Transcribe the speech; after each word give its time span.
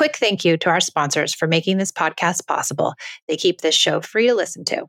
quick 0.00 0.16
thank 0.16 0.46
you 0.46 0.56
to 0.56 0.70
our 0.70 0.80
sponsors 0.80 1.34
for 1.34 1.46
making 1.46 1.76
this 1.76 1.92
podcast 1.92 2.46
possible. 2.46 2.94
They 3.28 3.36
keep 3.36 3.60
this 3.60 3.74
show 3.74 4.00
free 4.00 4.28
to 4.28 4.34
listen 4.34 4.64
to. 4.64 4.86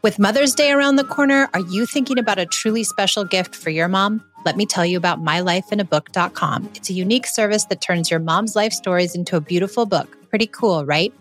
With 0.00 0.20
Mother's 0.20 0.54
Day 0.54 0.70
around 0.70 0.94
the 0.94 1.02
corner, 1.02 1.48
are 1.52 1.66
you 1.68 1.86
thinking 1.86 2.20
about 2.20 2.38
a 2.38 2.46
truly 2.46 2.84
special 2.84 3.24
gift 3.24 3.56
for 3.56 3.70
your 3.70 3.88
mom? 3.88 4.22
Let 4.44 4.56
me 4.56 4.64
tell 4.64 4.86
you 4.86 4.96
about 4.96 5.24
mylifeinabook.com. 5.24 6.70
It's 6.76 6.88
a 6.88 6.92
unique 6.92 7.26
service 7.26 7.64
that 7.64 7.80
turns 7.80 8.12
your 8.12 8.20
mom's 8.20 8.54
life 8.54 8.72
stories 8.72 9.16
into 9.16 9.34
a 9.34 9.40
beautiful 9.40 9.86
book. 9.86 10.16
Pretty 10.30 10.46
cool, 10.46 10.86
right? 10.86 11.12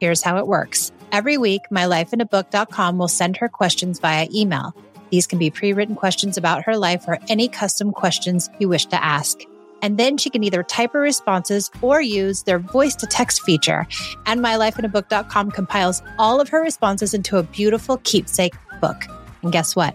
Here's 0.00 0.22
how 0.22 0.38
it 0.38 0.46
works. 0.46 0.90
Every 1.12 1.36
week, 1.36 1.60
mylifeinabook.com 1.70 2.96
will 2.96 3.08
send 3.08 3.36
her 3.36 3.50
questions 3.50 3.98
via 3.98 4.28
email. 4.34 4.74
These 5.10 5.26
can 5.26 5.38
be 5.38 5.50
pre 5.50 5.74
written 5.74 5.94
questions 5.94 6.38
about 6.38 6.64
her 6.64 6.78
life 6.78 7.06
or 7.06 7.18
any 7.28 7.48
custom 7.48 7.92
questions 7.92 8.48
you 8.58 8.70
wish 8.70 8.86
to 8.86 9.04
ask. 9.04 9.40
And 9.82 9.98
then 9.98 10.16
she 10.16 10.30
can 10.30 10.44
either 10.44 10.62
type 10.62 10.92
her 10.92 11.00
responses 11.00 11.70
or 11.82 12.00
use 12.00 12.42
their 12.42 12.58
voice 12.58 12.94
to 12.96 13.06
text 13.06 13.42
feature. 13.42 13.86
And 14.26 14.40
mylifeinabook.com 14.40 15.50
compiles 15.50 16.02
all 16.18 16.40
of 16.40 16.48
her 16.48 16.60
responses 16.60 17.14
into 17.14 17.38
a 17.38 17.42
beautiful 17.42 17.98
keepsake 18.04 18.54
book. 18.80 19.04
And 19.42 19.52
guess 19.52 19.74
what? 19.74 19.94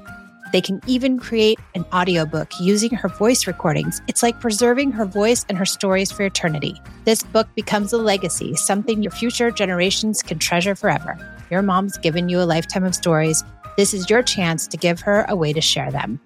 They 0.52 0.62
can 0.62 0.80
even 0.88 1.20
create 1.20 1.60
an 1.74 1.86
audiobook 1.94 2.50
using 2.60 2.92
her 2.92 3.10
voice 3.10 3.46
recordings. 3.46 4.02
It's 4.08 4.24
like 4.24 4.40
preserving 4.40 4.92
her 4.92 5.06
voice 5.06 5.46
and 5.50 5.58
her 5.58 5.66
stories 5.66 6.12
for 6.12 6.24
eternity. 6.24 6.80
This 7.04 7.24
book 7.24 7.48
becomes 7.56 7.92
a 7.92 7.98
legacy, 7.98 8.56
something 8.56 9.04
your 9.04 9.12
future 9.12 9.52
generations 9.52 10.24
can 10.24 10.40
treasure 10.40 10.76
forever. 10.76 11.18
Your 11.52 11.62
mom's 11.62 11.98
given 11.98 12.30
you 12.30 12.42
a 12.42 12.46
lifetime 12.46 12.86
of 12.86 12.96
stories. 12.96 13.44
This 13.76 13.94
is 13.94 14.10
your 14.10 14.24
chance 14.24 14.68
to 14.68 14.78
give 14.78 15.02
her 15.02 15.26
a 15.28 15.36
way 15.36 15.52
to 15.52 15.62
share 15.62 15.92
them. 15.92 16.20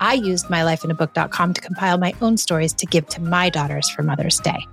I 0.00 0.14
used 0.14 0.46
mylifeinabook.com 0.46 1.54
to 1.54 1.60
compile 1.60 1.98
my 1.98 2.14
own 2.20 2.36
stories 2.36 2.72
to 2.74 2.86
give 2.86 3.06
to 3.08 3.20
my 3.22 3.50
daughters 3.50 3.88
for 3.90 4.02
Mother's 4.02 4.40
Day. 4.40 4.66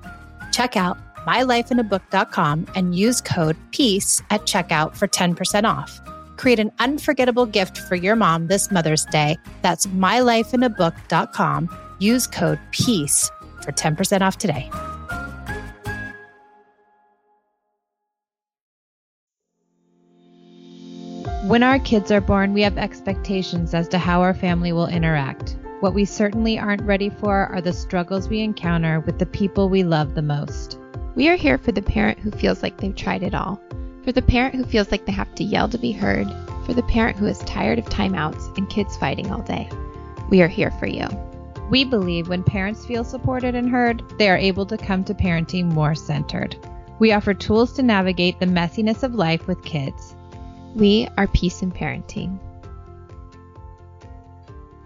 Check 0.51 0.77
out 0.77 0.97
mylifeinabook.com 1.25 2.67
and 2.75 2.95
use 2.95 3.21
code 3.21 3.57
PEACE 3.71 4.21
at 4.29 4.41
checkout 4.41 4.95
for 4.95 5.07
10% 5.07 5.63
off. 5.67 6.01
Create 6.37 6.59
an 6.59 6.71
unforgettable 6.79 7.45
gift 7.45 7.77
for 7.77 7.95
your 7.95 8.15
mom 8.15 8.47
this 8.47 8.71
Mother's 8.71 9.05
Day. 9.05 9.37
That's 9.61 9.85
mylifeinabook.com. 9.87 11.69
Use 11.99 12.27
code 12.27 12.59
PEACE 12.71 13.31
for 13.61 13.71
10% 13.71 14.21
off 14.21 14.37
today. 14.37 14.69
When 21.43 21.61
our 21.61 21.77
kids 21.77 22.09
are 22.09 22.21
born, 22.21 22.53
we 22.53 22.61
have 22.61 22.77
expectations 22.77 23.73
as 23.73 23.89
to 23.89 23.97
how 23.97 24.21
our 24.21 24.33
family 24.33 24.71
will 24.71 24.87
interact. 24.87 25.57
What 25.81 25.93
we 25.93 26.05
certainly 26.05 26.57
aren't 26.57 26.83
ready 26.83 27.09
for 27.09 27.47
are 27.47 27.59
the 27.59 27.73
struggles 27.73 28.29
we 28.29 28.39
encounter 28.39 29.01
with 29.01 29.19
the 29.19 29.25
people 29.25 29.67
we 29.67 29.83
love 29.83 30.15
the 30.15 30.21
most. 30.21 30.79
We 31.15 31.27
are 31.27 31.35
here 31.35 31.57
for 31.57 31.73
the 31.73 31.81
parent 31.81 32.17
who 32.19 32.31
feels 32.31 32.63
like 32.63 32.77
they've 32.77 32.95
tried 32.95 33.23
it 33.23 33.35
all, 33.35 33.61
for 34.05 34.13
the 34.13 34.21
parent 34.21 34.55
who 34.55 34.63
feels 34.63 34.89
like 34.89 35.05
they 35.05 35.11
have 35.11 35.35
to 35.35 35.43
yell 35.43 35.67
to 35.67 35.77
be 35.77 35.91
heard, 35.91 36.27
for 36.65 36.73
the 36.73 36.83
parent 36.83 37.17
who 37.17 37.25
is 37.25 37.39
tired 37.39 37.77
of 37.77 37.85
timeouts 37.87 38.57
and 38.57 38.69
kids 38.69 38.95
fighting 38.95 39.29
all 39.29 39.41
day. 39.41 39.69
We 40.29 40.41
are 40.41 40.47
here 40.47 40.71
for 40.71 40.87
you. 40.87 41.09
We 41.69 41.83
believe 41.83 42.29
when 42.29 42.45
parents 42.45 42.85
feel 42.85 43.03
supported 43.03 43.53
and 43.53 43.69
heard, 43.69 44.01
they 44.17 44.29
are 44.29 44.37
able 44.37 44.65
to 44.67 44.77
come 44.77 45.03
to 45.03 45.13
parenting 45.13 45.65
more 45.65 45.93
centered. 45.93 46.55
We 46.99 47.11
offer 47.11 47.33
tools 47.33 47.73
to 47.73 47.83
navigate 47.83 48.39
the 48.39 48.45
messiness 48.45 49.03
of 49.03 49.13
life 49.13 49.45
with 49.45 49.61
kids. 49.65 50.15
We 50.75 51.07
are 51.17 51.27
Peace 51.27 51.61
and 51.61 51.73
Parenting. 51.73 52.39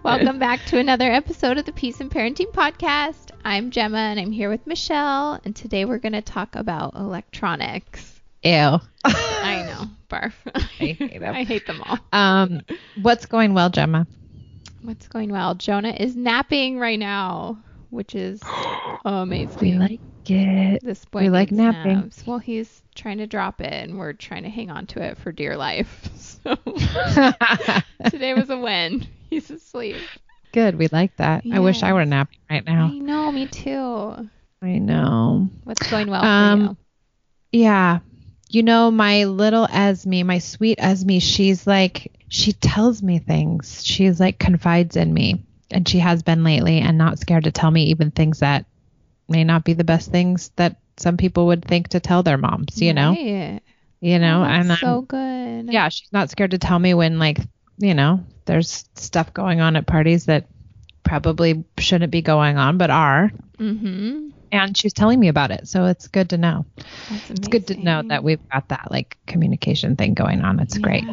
Welcome 0.02 0.38
back 0.38 0.62
to 0.66 0.78
another 0.78 1.10
episode 1.10 1.56
of 1.56 1.64
the 1.64 1.72
Peace 1.72 2.00
and 2.00 2.10
Parenting 2.10 2.52
podcast. 2.52 3.30
I'm 3.42 3.70
Gemma 3.70 3.96
and 3.96 4.20
I'm 4.20 4.30
here 4.30 4.50
with 4.50 4.66
Michelle, 4.66 5.40
and 5.46 5.56
today 5.56 5.86
we're 5.86 5.96
going 5.96 6.12
to 6.12 6.20
talk 6.20 6.56
about 6.56 6.94
electronics. 6.94 8.20
Ew. 8.42 8.52
I 9.04 9.62
know, 9.66 9.86
barf. 10.10 10.34
I 10.54 10.60
hate 10.60 11.20
them. 11.20 11.34
I 11.34 11.44
hate 11.44 11.66
them 11.66 11.82
all. 11.82 11.98
Um, 12.12 12.60
what's 13.00 13.24
going 13.24 13.54
well, 13.54 13.70
Gemma? 13.70 14.06
What's 14.82 15.08
going 15.08 15.30
well? 15.30 15.54
Jonah 15.54 15.96
is 15.98 16.14
napping 16.14 16.78
right 16.78 16.98
now, 16.98 17.56
which 17.88 18.14
is 18.14 18.42
amazing. 19.06 19.58
We 19.58 19.72
like 19.72 20.00
it. 20.30 20.84
this 20.84 21.04
boy 21.06 21.22
we 21.22 21.30
like 21.30 21.50
napping. 21.52 21.96
naps. 22.00 22.26
Well, 22.26 22.38
he's 22.38 22.82
trying 22.94 23.18
to 23.18 23.26
drop 23.26 23.60
it, 23.60 23.72
and 23.72 23.98
we're 23.98 24.12
trying 24.12 24.42
to 24.44 24.48
hang 24.50 24.70
on 24.70 24.86
to 24.88 25.02
it 25.02 25.18
for 25.18 25.32
dear 25.32 25.56
life. 25.56 26.08
So 26.44 26.54
today 28.10 28.32
was 28.34 28.48
a 28.48 28.56
win. 28.56 29.06
He's 29.28 29.50
asleep. 29.50 29.96
Good. 30.52 30.76
We 30.76 30.88
like 30.88 31.16
that. 31.16 31.42
I 31.52 31.58
wish 31.58 31.82
I 31.82 31.92
were 31.92 32.04
napping 32.04 32.38
right 32.48 32.64
now. 32.64 32.86
I 32.86 32.98
know, 32.98 33.30
me 33.32 33.46
too. 33.48 34.28
I 34.62 34.78
know. 34.78 35.48
What's 35.64 35.90
going 35.90 36.08
well 36.08 36.24
Um, 36.24 36.60
for 36.60 36.64
you? 36.70 36.76
Yeah. 37.60 37.98
You 38.48 38.62
know, 38.62 38.90
my 38.90 39.24
little 39.24 39.66
Esme, 39.70 40.24
my 40.26 40.38
sweet 40.38 40.78
Esme, 40.80 41.18
she's 41.18 41.66
like, 41.66 42.12
she 42.28 42.52
tells 42.52 43.02
me 43.02 43.18
things. 43.18 43.84
She's 43.84 44.18
like 44.20 44.38
confides 44.38 44.96
in 44.96 45.12
me. 45.12 45.44
And 45.70 45.86
she 45.86 45.98
has 45.98 46.22
been 46.22 46.44
lately 46.44 46.78
and 46.78 46.96
not 46.96 47.18
scared 47.18 47.44
to 47.44 47.52
tell 47.52 47.70
me 47.70 47.84
even 47.86 48.10
things 48.10 48.38
that 48.38 48.64
may 49.28 49.44
not 49.44 49.64
be 49.64 49.72
the 49.74 49.84
best 49.84 50.10
things 50.10 50.50
that 50.56 50.76
some 50.96 51.16
people 51.16 51.46
would 51.46 51.64
think 51.64 51.88
to 51.88 52.00
tell 52.00 52.22
their 52.22 52.38
moms, 52.38 52.80
you 52.80 52.92
know? 52.94 53.10
Right. 53.10 53.60
You 54.00 54.18
know, 54.18 54.40
Oh, 54.42 54.44
and 54.44 54.70
I'm- 54.72 54.78
so 54.80 55.02
good. 55.02 55.72
yeah, 55.72 55.88
she's 55.88 56.12
not 56.12 56.30
scared 56.30 56.52
to 56.52 56.58
tell 56.58 56.78
me 56.78 56.94
when 56.94 57.18
like, 57.18 57.38
you 57.78 57.94
know, 57.94 58.24
there's 58.46 58.88
stuff 58.94 59.32
going 59.34 59.60
on 59.60 59.76
at 59.76 59.86
parties 59.86 60.26
that 60.26 60.46
probably 61.02 61.64
shouldn't 61.78 62.10
be 62.12 62.22
going 62.22 62.56
on 62.58 62.78
but 62.78 62.90
are. 62.90 63.30
Mm-hmm. 63.58 64.28
And 64.50 64.76
she's 64.76 64.92
telling 64.94 65.20
me 65.20 65.28
about 65.28 65.50
it. 65.50 65.68
So 65.68 65.84
it's 65.86 66.08
good 66.08 66.30
to 66.30 66.38
know. 66.38 66.64
It's 67.28 67.48
good 67.48 67.66
to 67.68 67.76
know 67.76 68.02
that 68.08 68.24
we've 68.24 68.40
got 68.48 68.68
that 68.68 68.90
like 68.90 69.18
communication 69.26 69.96
thing 69.96 70.14
going 70.14 70.40
on. 70.42 70.58
It's 70.60 70.78
great. 70.78 71.04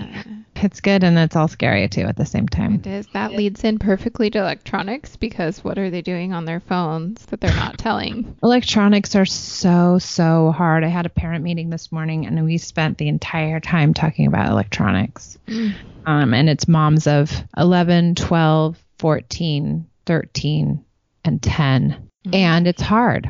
Yeah, 0.65 0.71
It's 0.71 0.81
good 0.81 1.03
and 1.03 1.17
it's 1.17 1.35
all 1.35 1.47
scary 1.47 1.87
too 1.87 2.01
at 2.01 2.15
the 2.15 2.25
same 2.25 2.47
time. 2.47 2.75
It 2.75 2.87
is. 2.87 3.07
That 3.13 3.33
leads 3.33 3.63
in 3.63 3.77
perfectly 3.77 4.31
to 4.31 4.39
electronics 4.39 5.15
because 5.15 5.63
what 5.63 5.77
are 5.77 5.91
they 5.91 6.01
doing 6.01 6.33
on 6.33 6.45
their 6.45 6.59
phones 6.59 7.23
that 7.27 7.39
they're 7.39 7.55
not 7.55 7.77
telling? 7.77 8.35
Electronics 8.41 9.15
are 9.15 9.25
so, 9.25 9.99
so 9.99 10.51
hard. 10.51 10.83
I 10.83 10.87
had 10.87 11.05
a 11.05 11.09
parent 11.09 11.43
meeting 11.43 11.69
this 11.69 11.91
morning 11.91 12.25
and 12.25 12.43
we 12.43 12.57
spent 12.57 12.97
the 12.97 13.07
entire 13.07 13.59
time 13.59 13.93
talking 13.93 14.25
about 14.25 14.49
electronics. 14.49 15.37
Um, 16.07 16.33
and 16.33 16.49
it's 16.49 16.67
moms 16.67 17.05
of 17.05 17.31
11, 17.57 18.15
12, 18.15 18.83
14, 18.97 19.85
13, 20.05 20.85
and 21.23 21.43
10. 21.43 22.09
And 22.33 22.67
it's 22.67 22.81
hard. 22.81 23.29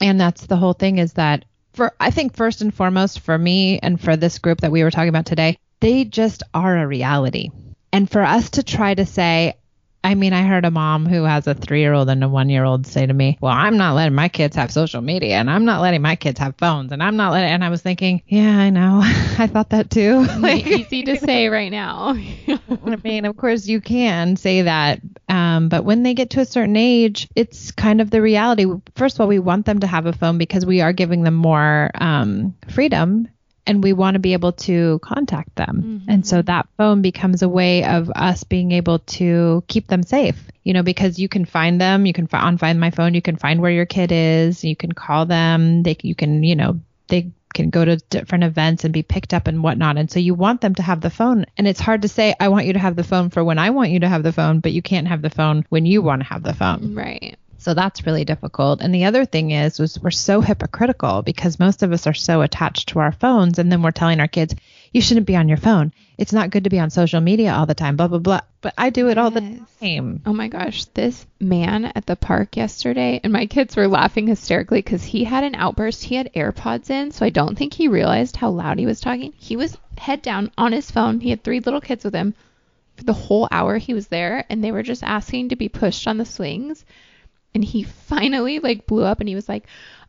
And 0.00 0.20
that's 0.20 0.46
the 0.46 0.56
whole 0.56 0.74
thing 0.74 0.98
is 0.98 1.14
that 1.14 1.46
for, 1.72 1.92
I 1.98 2.10
think 2.10 2.36
first 2.36 2.60
and 2.60 2.74
foremost 2.74 3.20
for 3.20 3.36
me 3.38 3.78
and 3.82 3.98
for 4.00 4.16
this 4.16 4.38
group 4.38 4.60
that 4.60 4.70
we 4.70 4.82
were 4.84 4.90
talking 4.90 5.08
about 5.08 5.26
today, 5.26 5.56
they 5.80 6.04
just 6.04 6.42
are 6.52 6.78
a 6.78 6.86
reality. 6.86 7.50
And 7.92 8.10
for 8.10 8.22
us 8.22 8.50
to 8.50 8.62
try 8.62 8.94
to 8.94 9.06
say, 9.06 9.54
I 10.04 10.14
mean, 10.14 10.34
I 10.34 10.42
heard 10.42 10.66
a 10.66 10.70
mom 10.70 11.06
who 11.06 11.24
has 11.24 11.46
a 11.46 11.54
three 11.54 11.80
year 11.80 11.94
old 11.94 12.10
and 12.10 12.22
a 12.22 12.28
one 12.28 12.50
year 12.50 12.62
old 12.62 12.86
say 12.86 13.06
to 13.06 13.12
me, 13.12 13.38
Well, 13.40 13.54
I'm 13.54 13.78
not 13.78 13.94
letting 13.94 14.14
my 14.14 14.28
kids 14.28 14.54
have 14.56 14.70
social 14.70 15.00
media 15.00 15.36
and 15.36 15.50
I'm 15.50 15.64
not 15.64 15.80
letting 15.80 16.02
my 16.02 16.14
kids 16.14 16.38
have 16.40 16.56
phones 16.58 16.92
and 16.92 17.02
I'm 17.02 17.16
not 17.16 17.32
letting, 17.32 17.48
and 17.48 17.64
I 17.64 17.70
was 17.70 17.80
thinking, 17.80 18.22
Yeah, 18.26 18.58
I 18.58 18.68
know. 18.68 19.00
I 19.38 19.46
thought 19.46 19.70
that 19.70 19.90
too. 19.90 20.24
like, 20.40 20.66
Easy 20.66 21.04
to 21.04 21.16
say 21.16 21.48
right 21.48 21.70
now. 21.70 22.14
I 22.86 22.96
mean, 23.02 23.24
of 23.24 23.38
course, 23.38 23.66
you 23.66 23.80
can 23.80 24.36
say 24.36 24.62
that, 24.62 25.00
um, 25.30 25.70
but 25.70 25.86
when 25.86 26.02
they 26.02 26.12
get 26.12 26.30
to 26.30 26.40
a 26.40 26.44
certain 26.44 26.76
age, 26.76 27.26
it's 27.34 27.70
kind 27.70 28.02
of 28.02 28.10
the 28.10 28.20
reality. 28.20 28.66
First 28.96 29.16
of 29.16 29.22
all, 29.22 29.28
we 29.28 29.38
want 29.38 29.64
them 29.64 29.80
to 29.80 29.86
have 29.86 30.04
a 30.04 30.12
phone 30.12 30.36
because 30.36 30.66
we 30.66 30.82
are 30.82 30.92
giving 30.92 31.22
them 31.22 31.34
more 31.34 31.90
um, 31.94 32.54
freedom 32.68 33.28
and 33.66 33.82
we 33.82 33.92
want 33.92 34.14
to 34.14 34.18
be 34.18 34.32
able 34.32 34.52
to 34.52 34.98
contact 35.02 35.54
them. 35.56 35.82
Mm-hmm. 35.84 36.10
And 36.10 36.26
so 36.26 36.42
that 36.42 36.68
phone 36.76 37.02
becomes 37.02 37.42
a 37.42 37.48
way 37.48 37.84
of 37.84 38.10
us 38.10 38.44
being 38.44 38.72
able 38.72 38.98
to 38.98 39.64
keep 39.68 39.86
them 39.88 40.02
safe. 40.02 40.50
You 40.64 40.72
know, 40.72 40.82
because 40.82 41.18
you 41.18 41.28
can 41.28 41.44
find 41.44 41.80
them, 41.80 42.06
you 42.06 42.12
can 42.12 42.26
fi- 42.26 42.40
on 42.40 42.56
Find 42.56 42.80
My 42.80 42.90
Phone, 42.90 43.14
you 43.14 43.22
can 43.22 43.36
find 43.36 43.60
where 43.60 43.70
your 43.70 43.86
kid 43.86 44.10
is, 44.12 44.64
you 44.64 44.76
can 44.76 44.92
call 44.92 45.26
them, 45.26 45.82
they 45.82 45.96
you 46.02 46.14
can, 46.14 46.42
you 46.42 46.56
know, 46.56 46.80
they 47.08 47.30
can 47.52 47.70
go 47.70 47.84
to 47.84 47.96
different 47.96 48.44
events 48.44 48.84
and 48.84 48.92
be 48.92 49.02
picked 49.02 49.32
up 49.32 49.46
and 49.46 49.62
whatnot. 49.62 49.96
And 49.96 50.10
so 50.10 50.18
you 50.18 50.34
want 50.34 50.60
them 50.60 50.74
to 50.74 50.82
have 50.82 51.00
the 51.00 51.10
phone. 51.10 51.46
And 51.56 51.68
it's 51.68 51.80
hard 51.80 52.02
to 52.02 52.08
say, 52.08 52.34
I 52.40 52.48
want 52.48 52.66
you 52.66 52.72
to 52.72 52.78
have 52.78 52.96
the 52.96 53.04
phone 53.04 53.30
for 53.30 53.44
when 53.44 53.58
I 53.58 53.70
want 53.70 53.90
you 53.90 54.00
to 54.00 54.08
have 54.08 54.22
the 54.22 54.32
phone, 54.32 54.60
but 54.60 54.72
you 54.72 54.82
can't 54.82 55.08
have 55.08 55.22
the 55.22 55.30
phone 55.30 55.64
when 55.68 55.86
you 55.86 56.02
want 56.02 56.22
to 56.22 56.28
have 56.28 56.42
the 56.42 56.54
phone. 56.54 56.94
right. 56.94 57.38
So 57.64 57.72
that's 57.72 58.04
really 58.04 58.26
difficult. 58.26 58.82
And 58.82 58.94
the 58.94 59.06
other 59.06 59.24
thing 59.24 59.50
is, 59.50 59.78
was 59.78 59.98
we're 59.98 60.10
so 60.10 60.42
hypocritical 60.42 61.22
because 61.22 61.58
most 61.58 61.82
of 61.82 61.92
us 61.92 62.06
are 62.06 62.12
so 62.12 62.42
attached 62.42 62.90
to 62.90 62.98
our 62.98 63.12
phones, 63.12 63.58
and 63.58 63.72
then 63.72 63.80
we're 63.80 63.90
telling 63.90 64.20
our 64.20 64.28
kids, 64.28 64.54
"You 64.92 65.00
shouldn't 65.00 65.26
be 65.26 65.34
on 65.34 65.48
your 65.48 65.56
phone. 65.56 65.94
It's 66.18 66.34
not 66.34 66.50
good 66.50 66.64
to 66.64 66.70
be 66.70 66.78
on 66.78 66.90
social 66.90 67.22
media 67.22 67.54
all 67.54 67.64
the 67.64 67.74
time." 67.74 67.96
Blah 67.96 68.08
blah 68.08 68.18
blah. 68.18 68.40
But 68.60 68.74
I 68.76 68.90
do 68.90 69.08
it 69.08 69.16
all 69.16 69.30
the 69.30 69.40
Yes. 69.40 69.60
time. 69.80 70.20
Oh 70.26 70.34
my 70.34 70.48
gosh, 70.48 70.84
this 70.92 71.24
man 71.40 71.86
at 71.86 72.04
the 72.04 72.16
park 72.16 72.54
yesterday, 72.54 73.18
and 73.24 73.32
my 73.32 73.46
kids 73.46 73.76
were 73.76 73.88
laughing 73.88 74.26
hysterically 74.26 74.82
because 74.82 75.02
he 75.02 75.24
had 75.24 75.42
an 75.42 75.54
outburst. 75.54 76.04
He 76.04 76.16
had 76.16 76.34
AirPods 76.34 76.90
in, 76.90 77.12
so 77.12 77.24
I 77.24 77.30
don't 77.30 77.56
think 77.56 77.72
he 77.72 77.88
realized 77.88 78.36
how 78.36 78.50
loud 78.50 78.78
he 78.78 78.84
was 78.84 79.00
talking. 79.00 79.32
He 79.38 79.56
was 79.56 79.78
head 79.96 80.20
down 80.20 80.50
on 80.58 80.72
his 80.72 80.90
phone. 80.90 81.18
He 81.20 81.30
had 81.30 81.42
three 81.42 81.60
little 81.60 81.80
kids 81.80 82.04
with 82.04 82.14
him 82.14 82.34
for 82.96 83.04
the 83.04 83.14
whole 83.14 83.48
hour 83.50 83.78
he 83.78 83.94
was 83.94 84.08
there, 84.08 84.44
and 84.50 84.62
they 84.62 84.70
were 84.70 84.82
just 84.82 85.02
asking 85.02 85.48
to 85.48 85.56
be 85.56 85.70
pushed 85.70 86.06
on 86.06 86.18
the 86.18 86.26
swings. 86.26 86.84
And 87.54 87.64
he 87.64 87.82
finally 87.84 88.58
like 88.58 88.86
blew 88.86 89.04
up 89.04 89.20
and 89.20 89.28
he 89.28 89.34
was 89.34 89.48
like, 89.48 89.66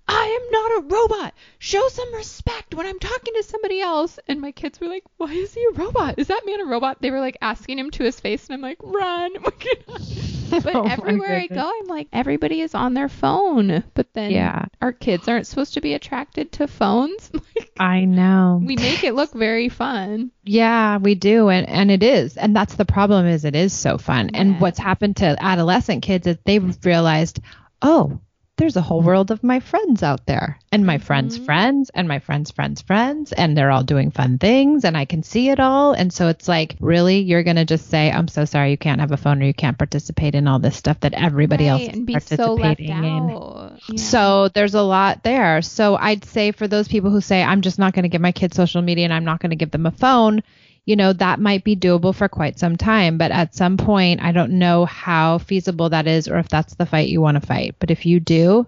I 0.07 0.39
am 0.39 0.51
not 0.51 0.71
a 0.71 0.95
robot. 0.95 1.33
Show 1.57 1.87
some 1.87 2.13
respect 2.13 2.75
when 2.75 2.85
I'm 2.85 2.99
talking 2.99 3.33
to 3.35 3.43
somebody 3.43 3.81
else. 3.81 4.19
And 4.27 4.39
my 4.39 4.51
kids 4.51 4.79
were 4.79 4.87
like, 4.87 5.03
Why 5.17 5.31
is 5.31 5.53
he 5.53 5.65
a 5.65 5.75
robot? 5.75 6.19
Is 6.19 6.27
that 6.27 6.45
man 6.45 6.61
a 6.61 6.65
robot? 6.65 7.01
They 7.01 7.11
were 7.11 7.19
like 7.19 7.37
asking 7.41 7.79
him 7.79 7.91
to 7.91 8.03
his 8.03 8.19
face, 8.19 8.45
and 8.47 8.53
I'm 8.53 8.61
like, 8.61 8.77
Run. 8.81 9.33
but 10.63 10.65
Oh 10.75 10.83
everywhere 10.83 11.35
I 11.35 11.47
go, 11.47 11.71
I'm 11.81 11.87
like, 11.87 12.07
everybody 12.13 12.61
is 12.61 12.75
on 12.75 12.93
their 12.93 13.09
phone. 13.09 13.83
But 13.93 14.13
then 14.13 14.31
Yeah. 14.31 14.65
our 14.81 14.91
kids 14.93 15.27
aren't 15.27 15.47
supposed 15.47 15.73
to 15.75 15.81
be 15.81 15.93
attracted 15.93 16.51
to 16.53 16.67
phones. 16.67 17.31
Like, 17.57 17.71
I 17.79 18.05
know. 18.05 18.61
we 18.63 18.75
make 18.75 19.03
it 19.05 19.15
look 19.15 19.31
very 19.33 19.69
fun. 19.69 20.31
Yeah, 20.43 20.97
we 20.97 21.15
do, 21.15 21.49
and 21.49 21.67
and 21.69 21.89
it 21.91 22.03
is, 22.03 22.35
and 22.37 22.53
that's 22.55 22.75
the 22.75 22.85
problem. 22.85 23.25
Is 23.25 23.45
it 23.45 23.55
is 23.55 23.71
so 23.73 23.97
fun, 23.97 24.29
Yeah. 24.33 24.41
and 24.41 24.59
what's 24.61 24.79
happened 24.79 25.17
to 25.17 25.35
adolescent 25.41 26.03
kids 26.03 26.27
is 26.27 26.37
they've 26.45 26.77
realized, 26.85 27.39
oh, 27.81 28.19
there's 28.57 28.75
a 28.77 28.81
whole 28.81 29.01
world 29.01 29.31
of 29.31 29.43
my 29.43 29.59
friends 29.59 30.01
out 30.03 30.25
there, 30.25 30.59
and 30.71 30.85
my 30.85 30.97
friends' 30.97 31.37
Mhm. 31.37 31.45
friends, 31.45 31.91
and 31.93 32.07
my 32.07 32.19
friends' 32.19 32.51
friends' 32.51 32.81
friends, 32.81 33.31
and 33.33 33.55
they're 33.57 33.71
all 33.71 33.83
doing 33.83 34.11
fun 34.11 34.37
things, 34.37 34.85
and 34.85 34.95
I 34.97 35.05
can 35.05 35.23
see 35.23 35.49
it 35.49 35.59
all, 35.59 35.91
and 35.93 36.11
so 36.11 36.27
it's 36.29 36.47
like, 36.47 36.75
really, 36.79 37.19
you're 37.19 37.43
gonna 37.43 37.65
just 37.65 37.89
say, 37.89 38.11
I'm 38.11 38.27
so 38.29 38.45
sorry, 38.45 38.71
you 38.71 38.77
can't 38.77 39.01
have 39.01 39.11
a 39.11 39.17
phone, 39.17 39.41
or 39.41 39.45
you 39.45 39.53
can't 39.53 39.77
participate 39.77 40.35
in 40.35 40.47
all 40.47 40.59
this 40.59 40.75
stuff 40.77 40.99
that 41.01 41.13
everybody 41.13 41.67
else 41.67 41.81
Right, 41.81 41.89
is 41.89 41.95
and 41.97 42.05
be 42.05 42.13
so 42.19 42.55
participating 42.57 43.03
in. 43.03 43.29
out. 43.31 43.79
Yeah. 43.89 43.97
So 43.97 44.47
there's 44.49 44.73
a 44.75 44.81
lot 44.81 45.23
there. 45.23 45.61
So 45.61 45.95
I'd 45.95 46.23
say 46.25 46.51
for 46.51 46.67
those 46.67 46.87
people 46.87 47.11
who 47.11 47.21
say, 47.21 47.43
I'm 47.43 47.61
just 47.61 47.77
not 47.79 47.93
going 47.93 48.03
to 48.03 48.09
give 48.09 48.21
my 48.21 48.31
kids 48.31 48.55
social 48.55 48.81
media 48.81 49.03
and 49.05 49.13
I'm 49.13 49.25
not 49.25 49.39
going 49.39 49.49
to 49.51 49.55
give 49.55 49.71
them 49.71 49.85
a 49.85 49.91
phone, 49.91 50.41
you 50.85 50.95
know, 50.95 51.13
that 51.13 51.39
might 51.39 51.63
be 51.63 51.75
doable 51.75 52.13
for 52.13 52.29
quite 52.29 52.59
some 52.59 52.77
time. 52.77 53.17
But 53.17 53.31
at 53.31 53.55
some 53.55 53.75
point, 53.77 54.21
I 54.21 54.31
don't 54.31 54.59
know 54.59 54.85
how 54.85 55.39
feasible 55.39 55.89
that 55.89 56.07
is 56.07 56.27
or 56.27 56.37
if 56.37 56.47
that's 56.47 56.75
the 56.75 56.85
fight 56.85 57.09
you 57.09 57.21
want 57.21 57.41
to 57.41 57.45
fight. 57.45 57.75
But 57.79 57.91
if 57.91 58.05
you 58.05 58.19
do, 58.19 58.67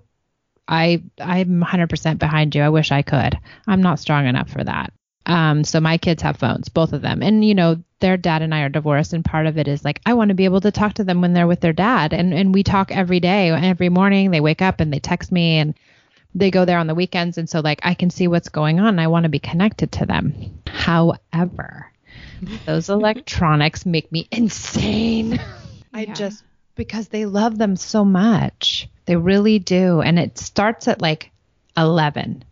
I 0.67 1.03
I'm 1.19 1.61
100% 1.63 2.19
behind 2.19 2.55
you. 2.55 2.61
I 2.61 2.69
wish 2.69 2.91
I 2.91 3.01
could. 3.01 3.39
I'm 3.67 3.81
not 3.81 3.99
strong 3.99 4.25
enough 4.25 4.49
for 4.49 4.63
that. 4.63 4.91
Um, 5.25 5.63
so 5.63 5.79
my 5.79 5.97
kids 5.97 6.23
have 6.23 6.37
phones, 6.37 6.69
both 6.69 6.93
of 6.93 7.01
them, 7.01 7.21
and 7.21 7.43
you 7.43 7.53
know 7.53 7.83
their 7.99 8.15
dad 8.15 8.41
and 8.41 8.55
I 8.55 8.61
are 8.61 8.69
divorced, 8.69 9.11
and 9.11 9.25
part 9.25 9.45
of 9.45 9.57
it 9.57 9.67
is 9.67 9.83
like 9.83 9.99
I 10.05 10.13
want 10.13 10.29
to 10.29 10.35
be 10.35 10.45
able 10.45 10.61
to 10.61 10.71
talk 10.71 10.93
to 10.95 11.03
them 11.03 11.19
when 11.19 11.33
they're 11.33 11.47
with 11.47 11.59
their 11.59 11.73
dad, 11.73 12.13
and 12.13 12.33
and 12.33 12.53
we 12.53 12.63
talk 12.63 12.91
every 12.91 13.19
day, 13.19 13.49
every 13.49 13.89
morning. 13.89 14.31
They 14.31 14.39
wake 14.39 14.61
up 14.61 14.79
and 14.79 14.91
they 14.91 14.99
text 14.99 15.29
me, 15.29 15.57
and 15.57 15.73
they 16.33 16.49
go 16.49 16.63
there 16.63 16.79
on 16.79 16.87
the 16.87 16.95
weekends, 16.95 17.37
and 17.37 17.49
so 17.49 17.59
like 17.59 17.81
I 17.83 17.93
can 17.93 18.09
see 18.09 18.29
what's 18.29 18.47
going 18.47 18.79
on. 18.79 18.99
I 18.99 19.07
want 19.07 19.23
to 19.23 19.29
be 19.29 19.39
connected 19.39 19.91
to 19.93 20.05
them. 20.05 20.61
However, 20.65 21.91
those 22.65 22.89
electronics 22.89 23.85
make 23.85 24.11
me 24.11 24.27
insane. 24.31 25.39
I 25.93 26.01
Yeah. 26.01 26.13
just 26.13 26.43
because 26.75 27.07
they 27.07 27.25
love 27.25 27.57
them 27.57 27.75
so 27.75 28.05
much. 28.05 28.87
They 29.05 29.15
really 29.15 29.59
do. 29.59 30.01
And 30.01 30.19
it 30.19 30.37
starts 30.37 30.87
at 30.87 31.01
like 31.01 31.31
11. 31.75 32.43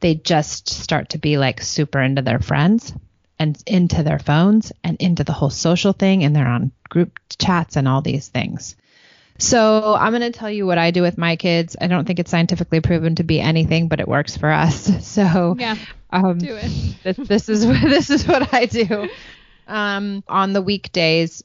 They 0.00 0.14
just 0.14 0.68
start 0.68 1.10
to 1.10 1.18
be 1.18 1.38
like 1.38 1.62
super 1.62 2.00
into 2.00 2.22
their 2.22 2.40
friends 2.40 2.92
and 3.38 3.60
into 3.66 4.02
their 4.02 4.18
phones 4.18 4.72
and 4.82 4.96
into 5.00 5.24
the 5.24 5.32
whole 5.32 5.50
social 5.50 5.92
thing. 5.92 6.24
And 6.24 6.36
they're 6.36 6.46
on 6.46 6.72
group 6.88 7.18
chats 7.38 7.76
and 7.76 7.88
all 7.88 8.02
these 8.02 8.28
things. 8.28 8.76
So 9.38 9.96
I'm 9.98 10.12
going 10.12 10.30
to 10.30 10.38
tell 10.38 10.50
you 10.50 10.64
what 10.66 10.78
I 10.78 10.92
do 10.92 11.02
with 11.02 11.18
my 11.18 11.36
kids. 11.36 11.74
I 11.80 11.88
don't 11.88 12.04
think 12.04 12.20
it's 12.20 12.30
scientifically 12.30 12.80
proven 12.80 13.16
to 13.16 13.24
be 13.24 13.40
anything, 13.40 13.88
but 13.88 13.98
it 13.98 14.06
works 14.06 14.36
for 14.36 14.50
us. 14.50 14.90
So 15.14 15.56
yeah, 15.58 15.76
um, 16.14 16.38
do 16.38 16.56
it. 16.56 16.70
this, 17.02 17.16
this 17.16 17.48
is 17.48 17.66
what 17.66 17.80
this 17.82 18.10
is 18.10 18.26
what 18.26 18.52
I 18.54 18.66
do. 18.66 19.08
Um, 19.66 20.22
on 20.28 20.52
the 20.52 20.62
weekdays, 20.62 21.42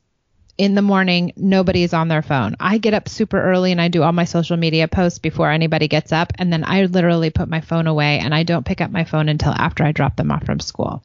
in 0.57 0.75
the 0.75 0.81
morning, 0.81 1.31
nobody's 1.37 1.93
on 1.93 2.09
their 2.09 2.21
phone. 2.21 2.55
I 2.59 2.77
get 2.79 2.93
up 2.93 3.07
super 3.07 3.41
early 3.41 3.71
and 3.71 3.79
I 3.79 3.87
do 3.87 4.03
all 4.03 4.11
my 4.11 4.25
social 4.25 4.57
media 4.57 4.89
posts 4.89 5.19
before 5.19 5.49
anybody 5.49 5.87
gets 5.87 6.11
up, 6.11 6.33
and 6.37 6.51
then 6.51 6.63
I 6.65 6.83
literally 6.85 7.29
put 7.29 7.47
my 7.47 7.61
phone 7.61 7.87
away 7.87 8.19
and 8.19 8.35
I 8.35 8.43
don't 8.43 8.65
pick 8.65 8.81
up 8.81 8.91
my 8.91 9.05
phone 9.05 9.29
until 9.29 9.53
after 9.53 9.83
I 9.85 9.93
drop 9.93 10.17
them 10.17 10.31
off 10.31 10.43
from 10.45 10.59
school. 10.59 11.01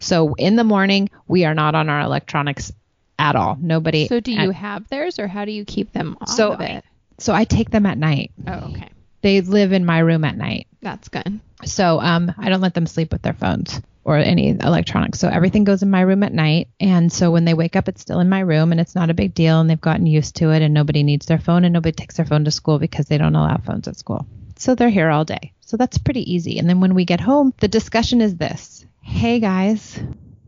So 0.00 0.34
in 0.34 0.56
the 0.56 0.64
morning, 0.64 1.08
we 1.28 1.44
are 1.44 1.54
not 1.54 1.74
on 1.76 1.88
our 1.88 2.00
electronics 2.00 2.72
at 3.18 3.36
all. 3.36 3.56
Nobody. 3.60 4.08
So 4.08 4.18
do 4.20 4.32
you 4.32 4.50
at- 4.50 4.56
have 4.56 4.88
theirs, 4.88 5.18
or 5.20 5.28
how 5.28 5.44
do 5.44 5.52
you 5.52 5.64
keep 5.64 5.92
them 5.92 6.18
off 6.20 6.28
So 6.28 6.52
of 6.52 6.60
it? 6.60 6.84
so 7.18 7.32
I 7.32 7.44
take 7.44 7.70
them 7.70 7.86
at 7.86 7.96
night. 7.96 8.32
Oh, 8.46 8.72
okay, 8.72 8.88
They 9.22 9.40
live 9.40 9.72
in 9.72 9.86
my 9.86 10.00
room 10.00 10.24
at 10.24 10.36
night. 10.36 10.66
that's 10.82 11.08
good. 11.08 11.40
So 11.64 12.00
um, 12.00 12.32
I 12.38 12.48
don't 12.48 12.60
let 12.60 12.74
them 12.74 12.86
sleep 12.86 13.12
with 13.12 13.22
their 13.22 13.32
phones 13.32 13.80
or 14.04 14.18
any 14.18 14.50
electronics. 14.50 15.18
So 15.18 15.28
everything 15.28 15.64
goes 15.64 15.82
in 15.82 15.90
my 15.90 16.02
room 16.02 16.22
at 16.22 16.32
night. 16.32 16.68
And 16.78 17.12
so 17.12 17.30
when 17.30 17.44
they 17.44 17.54
wake 17.54 17.74
up, 17.74 17.88
it's 17.88 18.00
still 18.00 18.20
in 18.20 18.28
my 18.28 18.40
room 18.40 18.70
and 18.70 18.80
it's 18.80 18.94
not 18.94 19.10
a 19.10 19.14
big 19.14 19.34
deal. 19.34 19.60
And 19.60 19.68
they've 19.68 19.80
gotten 19.80 20.06
used 20.06 20.36
to 20.36 20.50
it 20.50 20.62
and 20.62 20.72
nobody 20.72 21.02
needs 21.02 21.26
their 21.26 21.38
phone 21.38 21.64
and 21.64 21.72
nobody 21.72 21.92
takes 21.92 22.16
their 22.16 22.26
phone 22.26 22.44
to 22.44 22.50
school 22.50 22.78
because 22.78 23.06
they 23.06 23.18
don't 23.18 23.34
allow 23.34 23.56
phones 23.56 23.88
at 23.88 23.98
school. 23.98 24.26
So 24.58 24.74
they're 24.74 24.90
here 24.90 25.10
all 25.10 25.24
day. 25.24 25.52
So 25.60 25.76
that's 25.76 25.98
pretty 25.98 26.32
easy. 26.32 26.58
And 26.58 26.68
then 26.68 26.80
when 26.80 26.94
we 26.94 27.04
get 27.04 27.20
home, 27.20 27.52
the 27.58 27.68
discussion 27.68 28.20
is 28.20 28.36
this 28.36 28.86
Hey 29.02 29.40
guys, 29.40 29.98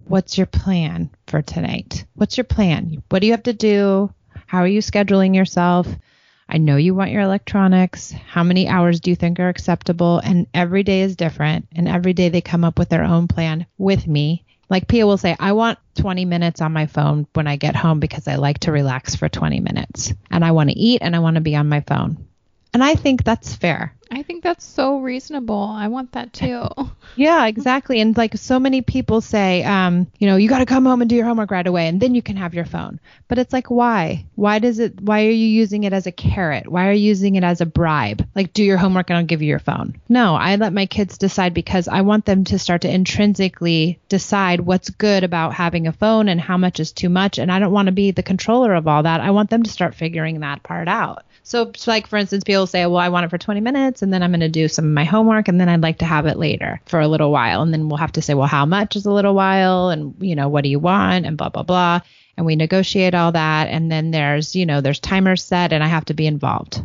what's 0.04 0.38
your 0.38 0.46
plan 0.46 1.10
for 1.26 1.42
tonight? 1.42 2.04
What's 2.14 2.36
your 2.36 2.44
plan? 2.44 3.02
What 3.08 3.20
do 3.20 3.26
you 3.26 3.32
have 3.32 3.42
to 3.44 3.52
do? 3.52 4.12
How 4.46 4.58
are 4.58 4.68
you 4.68 4.80
scheduling 4.80 5.34
yourself? 5.34 5.88
I 6.48 6.58
know 6.58 6.76
you 6.76 6.94
want 6.94 7.10
your 7.10 7.22
electronics. 7.22 8.10
How 8.10 8.42
many 8.42 8.68
hours 8.68 9.00
do 9.00 9.10
you 9.10 9.16
think 9.16 9.38
are 9.38 9.48
acceptable? 9.48 10.18
And 10.18 10.46
every 10.54 10.82
day 10.82 11.02
is 11.02 11.16
different. 11.16 11.68
And 11.76 11.86
every 11.86 12.14
day 12.14 12.30
they 12.30 12.40
come 12.40 12.64
up 12.64 12.78
with 12.78 12.88
their 12.88 13.04
own 13.04 13.28
plan 13.28 13.66
with 13.76 14.06
me. 14.06 14.44
Like 14.70 14.88
Pia 14.88 15.06
will 15.06 15.18
say, 15.18 15.36
I 15.38 15.52
want 15.52 15.78
20 15.96 16.24
minutes 16.24 16.60
on 16.60 16.72
my 16.72 16.86
phone 16.86 17.26
when 17.34 17.46
I 17.46 17.56
get 17.56 17.76
home 17.76 18.00
because 18.00 18.28
I 18.28 18.36
like 18.36 18.60
to 18.60 18.72
relax 18.72 19.14
for 19.14 19.28
20 19.28 19.60
minutes. 19.60 20.12
And 20.30 20.44
I 20.44 20.52
want 20.52 20.70
to 20.70 20.78
eat 20.78 21.02
and 21.02 21.14
I 21.14 21.18
want 21.18 21.36
to 21.36 21.40
be 21.40 21.56
on 21.56 21.68
my 21.68 21.80
phone. 21.80 22.26
And 22.72 22.84
I 22.84 22.94
think 22.94 23.24
that's 23.24 23.54
fair. 23.54 23.94
I 24.10 24.22
think 24.22 24.42
that's 24.42 24.64
so 24.64 24.98
reasonable. 24.98 25.62
I 25.62 25.88
want 25.88 26.12
that 26.12 26.32
too. 26.32 26.66
Yeah, 27.16 27.46
exactly. 27.46 28.00
And 28.00 28.16
like 28.16 28.36
so 28.36 28.60
many 28.60 28.80
people 28.80 29.20
say, 29.20 29.64
um, 29.64 30.06
you 30.18 30.28
know, 30.28 30.36
you 30.36 30.48
got 30.48 30.58
to 30.58 30.66
come 30.66 30.84
home 30.84 31.00
and 31.00 31.08
do 31.08 31.16
your 31.16 31.24
homework 31.24 31.50
right 31.50 31.66
away 31.66 31.88
and 31.88 32.00
then 32.00 32.14
you 32.14 32.22
can 32.22 32.36
have 32.36 32.54
your 32.54 32.66
phone. 32.66 33.00
But 33.26 33.38
it's 33.38 33.52
like, 33.52 33.70
why? 33.72 34.26
Why 34.36 34.60
does 34.60 34.78
it, 34.78 35.00
why 35.00 35.26
are 35.26 35.30
you 35.30 35.46
using 35.46 35.82
it 35.82 35.92
as 35.92 36.06
a 36.06 36.12
carrot? 36.12 36.68
Why 36.68 36.86
are 36.86 36.92
you 36.92 37.08
using 37.08 37.34
it 37.34 37.42
as 37.42 37.60
a 37.60 37.66
bribe? 37.66 38.24
Like, 38.36 38.52
do 38.52 38.62
your 38.62 38.76
homework 38.76 39.10
and 39.10 39.18
I'll 39.18 39.24
give 39.24 39.42
you 39.42 39.48
your 39.48 39.58
phone. 39.58 40.00
No, 40.08 40.36
I 40.36 40.54
let 40.56 40.72
my 40.72 40.86
kids 40.86 41.18
decide 41.18 41.54
because 41.54 41.88
I 41.88 42.02
want 42.02 42.24
them 42.24 42.44
to 42.44 42.58
start 42.58 42.82
to 42.82 42.94
intrinsically 42.94 43.98
decide 44.08 44.60
what's 44.60 44.90
good 44.90 45.24
about 45.24 45.54
having 45.54 45.88
a 45.88 45.92
phone 45.92 46.28
and 46.28 46.40
how 46.40 46.56
much 46.56 46.78
is 46.78 46.92
too 46.92 47.08
much. 47.08 47.38
And 47.38 47.50
I 47.50 47.58
don't 47.58 47.72
want 47.72 47.86
to 47.86 47.92
be 47.92 48.12
the 48.12 48.22
controller 48.22 48.74
of 48.74 48.86
all 48.86 49.02
that. 49.02 49.20
I 49.20 49.32
want 49.32 49.50
them 49.50 49.64
to 49.64 49.70
start 49.70 49.94
figuring 49.96 50.40
that 50.40 50.62
part 50.62 50.86
out. 50.86 51.24
So, 51.42 51.62
it's 51.70 51.86
like 51.86 52.06
for 52.06 52.18
instance, 52.18 52.44
people 52.44 52.66
say, 52.66 52.84
"Well, 52.84 52.98
I 52.98 53.08
want 53.08 53.24
it 53.24 53.30
for 53.30 53.38
20 53.38 53.60
minutes, 53.60 53.97
and 54.02 54.12
then 54.12 54.22
I'm 54.22 54.30
going 54.30 54.40
to 54.40 54.48
do 54.48 54.68
some 54.68 54.84
of 54.84 54.90
my 54.92 55.04
homework, 55.04 55.48
and 55.48 55.60
then 55.60 55.68
I'd 55.68 55.82
like 55.82 55.98
to 55.98 56.04
have 56.04 56.26
it 56.26 56.38
later 56.38 56.80
for 56.86 57.00
a 57.00 57.08
little 57.08 57.30
while." 57.30 57.62
And 57.62 57.72
then 57.72 57.88
we'll 57.88 57.98
have 57.98 58.12
to 58.12 58.22
say, 58.22 58.34
"Well, 58.34 58.46
how 58.46 58.66
much 58.66 58.96
is 58.96 59.06
a 59.06 59.12
little 59.12 59.34
while?" 59.34 59.90
And 59.90 60.14
you 60.20 60.36
know, 60.36 60.48
what 60.48 60.64
do 60.64 60.70
you 60.70 60.78
want? 60.78 61.26
And 61.26 61.36
blah 61.36 61.48
blah 61.48 61.62
blah. 61.62 62.00
And 62.36 62.46
we 62.46 62.56
negotiate 62.56 63.14
all 63.14 63.32
that, 63.32 63.68
and 63.68 63.90
then 63.90 64.10
there's 64.10 64.54
you 64.54 64.66
know, 64.66 64.80
there's 64.80 65.00
timers 65.00 65.42
set, 65.42 65.72
and 65.72 65.82
I 65.82 65.88
have 65.88 66.06
to 66.06 66.14
be 66.14 66.26
involved. 66.26 66.82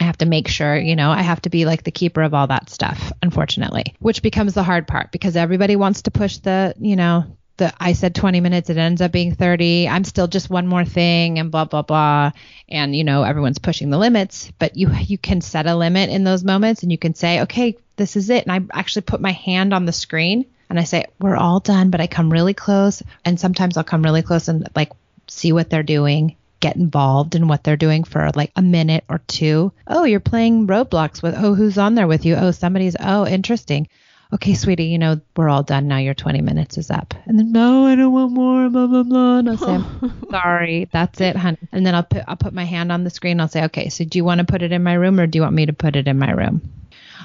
I 0.00 0.04
have 0.04 0.18
to 0.18 0.26
make 0.26 0.48
sure, 0.48 0.76
you 0.76 0.96
know, 0.96 1.12
I 1.12 1.22
have 1.22 1.42
to 1.42 1.50
be 1.50 1.64
like 1.64 1.84
the 1.84 1.92
keeper 1.92 2.22
of 2.22 2.34
all 2.34 2.48
that 2.48 2.68
stuff, 2.68 3.12
unfortunately, 3.22 3.94
which 4.00 4.20
becomes 4.20 4.52
the 4.52 4.64
hard 4.64 4.88
part 4.88 5.12
because 5.12 5.36
everybody 5.36 5.76
wants 5.76 6.02
to 6.02 6.10
push 6.10 6.38
the, 6.38 6.74
you 6.80 6.96
know, 6.96 7.24
the 7.56 7.72
I 7.78 7.92
said 7.92 8.14
20 8.14 8.40
minutes, 8.40 8.70
it 8.70 8.76
ends 8.76 9.00
up 9.00 9.12
being 9.12 9.34
30. 9.34 9.88
I'm 9.88 10.04
still 10.04 10.26
just 10.26 10.50
one 10.50 10.66
more 10.66 10.84
thing 10.84 11.38
and 11.38 11.50
blah 11.50 11.64
blah 11.64 11.82
blah. 11.82 12.32
And 12.68 12.94
you 12.94 13.04
know, 13.04 13.22
everyone's 13.22 13.58
pushing 13.58 13.90
the 13.90 13.98
limits, 13.98 14.50
but 14.58 14.76
you 14.76 14.90
you 15.06 15.18
can 15.18 15.40
set 15.40 15.66
a 15.66 15.76
limit 15.76 16.10
in 16.10 16.24
those 16.24 16.44
moments 16.44 16.82
and 16.82 16.92
you 16.92 16.98
can 16.98 17.14
say, 17.14 17.42
"Okay, 17.42 17.76
this 17.96 18.16
is 18.16 18.30
it." 18.30 18.46
And 18.46 18.52
I 18.52 18.78
actually 18.78 19.02
put 19.02 19.20
my 19.20 19.32
hand 19.32 19.72
on 19.74 19.86
the 19.86 19.92
screen 19.92 20.46
and 20.70 20.78
I 20.78 20.84
say, 20.84 21.06
"We're 21.20 21.36
all 21.36 21.60
done," 21.60 21.90
but 21.90 22.00
I 22.00 22.06
come 22.06 22.30
really 22.32 22.54
close 22.54 23.02
and 23.24 23.38
sometimes 23.38 23.76
I'll 23.76 23.84
come 23.84 24.02
really 24.02 24.22
close 24.22 24.48
and 24.48 24.68
like 24.74 24.92
see 25.28 25.52
what 25.52 25.70
they're 25.70 25.82
doing 25.82 26.36
get 26.62 26.76
involved 26.76 27.34
in 27.34 27.48
what 27.48 27.64
they're 27.64 27.76
doing 27.76 28.04
for 28.04 28.30
like 28.34 28.52
a 28.56 28.62
minute 28.62 29.04
or 29.10 29.20
two. 29.26 29.72
Oh, 29.86 30.04
you're 30.04 30.20
playing 30.20 30.68
Roblox 30.68 31.20
with, 31.20 31.34
oh, 31.36 31.54
who's 31.54 31.76
on 31.76 31.96
there 31.96 32.06
with 32.06 32.24
you? 32.24 32.36
Oh, 32.36 32.52
somebody's, 32.52 32.96
oh, 32.98 33.26
interesting. 33.26 33.88
Okay, 34.34 34.54
sweetie, 34.54 34.84
you 34.84 34.98
know, 34.98 35.20
we're 35.36 35.50
all 35.50 35.62
done 35.62 35.88
now. 35.88 35.98
Your 35.98 36.14
20 36.14 36.40
minutes 36.40 36.78
is 36.78 36.90
up. 36.90 37.12
And 37.26 37.38
then, 37.38 37.52
no, 37.52 37.86
I 37.86 37.94
don't 37.96 38.12
want 38.12 38.32
more, 38.32 38.70
blah, 38.70 38.86
blah, 38.86 39.02
blah. 39.02 39.38
And 39.38 39.50
I'll 39.50 39.58
say, 39.58 39.74
I'm 39.74 40.26
sorry, 40.30 40.88
that's 40.90 41.20
it, 41.20 41.36
honey. 41.36 41.58
And 41.70 41.84
then 41.84 41.94
I'll 41.94 42.02
put, 42.02 42.22
I'll 42.26 42.36
put 42.36 42.54
my 42.54 42.64
hand 42.64 42.90
on 42.90 43.04
the 43.04 43.10
screen. 43.10 43.40
I'll 43.40 43.48
say, 43.48 43.64
okay, 43.64 43.90
so 43.90 44.04
do 44.04 44.18
you 44.18 44.24
want 44.24 44.38
to 44.38 44.46
put 44.46 44.62
it 44.62 44.72
in 44.72 44.82
my 44.82 44.94
room 44.94 45.20
or 45.20 45.26
do 45.26 45.36
you 45.36 45.42
want 45.42 45.54
me 45.54 45.66
to 45.66 45.74
put 45.74 45.96
it 45.96 46.08
in 46.08 46.18
my 46.18 46.30
room? 46.30 46.62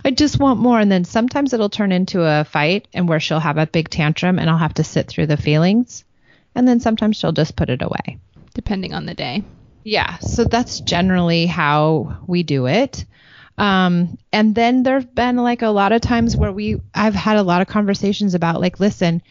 I 0.03 0.11
just 0.11 0.37
want 0.37 0.59
more. 0.59 0.79
And 0.79 0.91
then 0.91 1.05
sometimes 1.05 1.53
it'll 1.53 1.69
turn 1.69 1.93
into 1.93 2.23
a 2.23 2.43
fight 2.43 2.89
and 2.93 3.07
where 3.07 3.21
she'll 3.21 3.39
have 3.39 3.57
a 3.57 3.67
big 3.67 3.89
tantrum 3.89 4.37
and 4.37 4.49
I'll 4.49 4.57
have 4.57 4.73
to 4.75 4.83
sit 4.83 5.07
through 5.07 5.27
the 5.27 5.37
feelings. 5.37 6.03
And 6.55 6.67
then 6.67 6.81
sometimes 6.81 7.15
she'll 7.15 7.31
just 7.31 7.55
put 7.55 7.69
it 7.69 7.81
away. 7.81 8.17
Depending 8.53 8.93
on 8.93 9.05
the 9.05 9.13
day. 9.13 9.43
Yeah, 9.83 10.17
so 10.17 10.43
that's 10.43 10.81
generally 10.81 11.45
how 11.45 12.17
we 12.27 12.43
do 12.43 12.67
it. 12.67 13.05
Um, 13.57 14.17
and 14.31 14.53
then 14.53 14.83
there've 14.83 15.13
been 15.15 15.37
like 15.37 15.61
a 15.61 15.69
lot 15.69 15.91
of 15.91 16.01
times 16.01 16.37
where 16.37 16.51
we 16.51 16.79
I've 16.93 17.15
had 17.15 17.37
a 17.37 17.43
lot 17.43 17.61
of 17.61 17.67
conversations 17.67 18.35
about 18.35 18.61
like, 18.61 18.79
listen, 18.79 19.21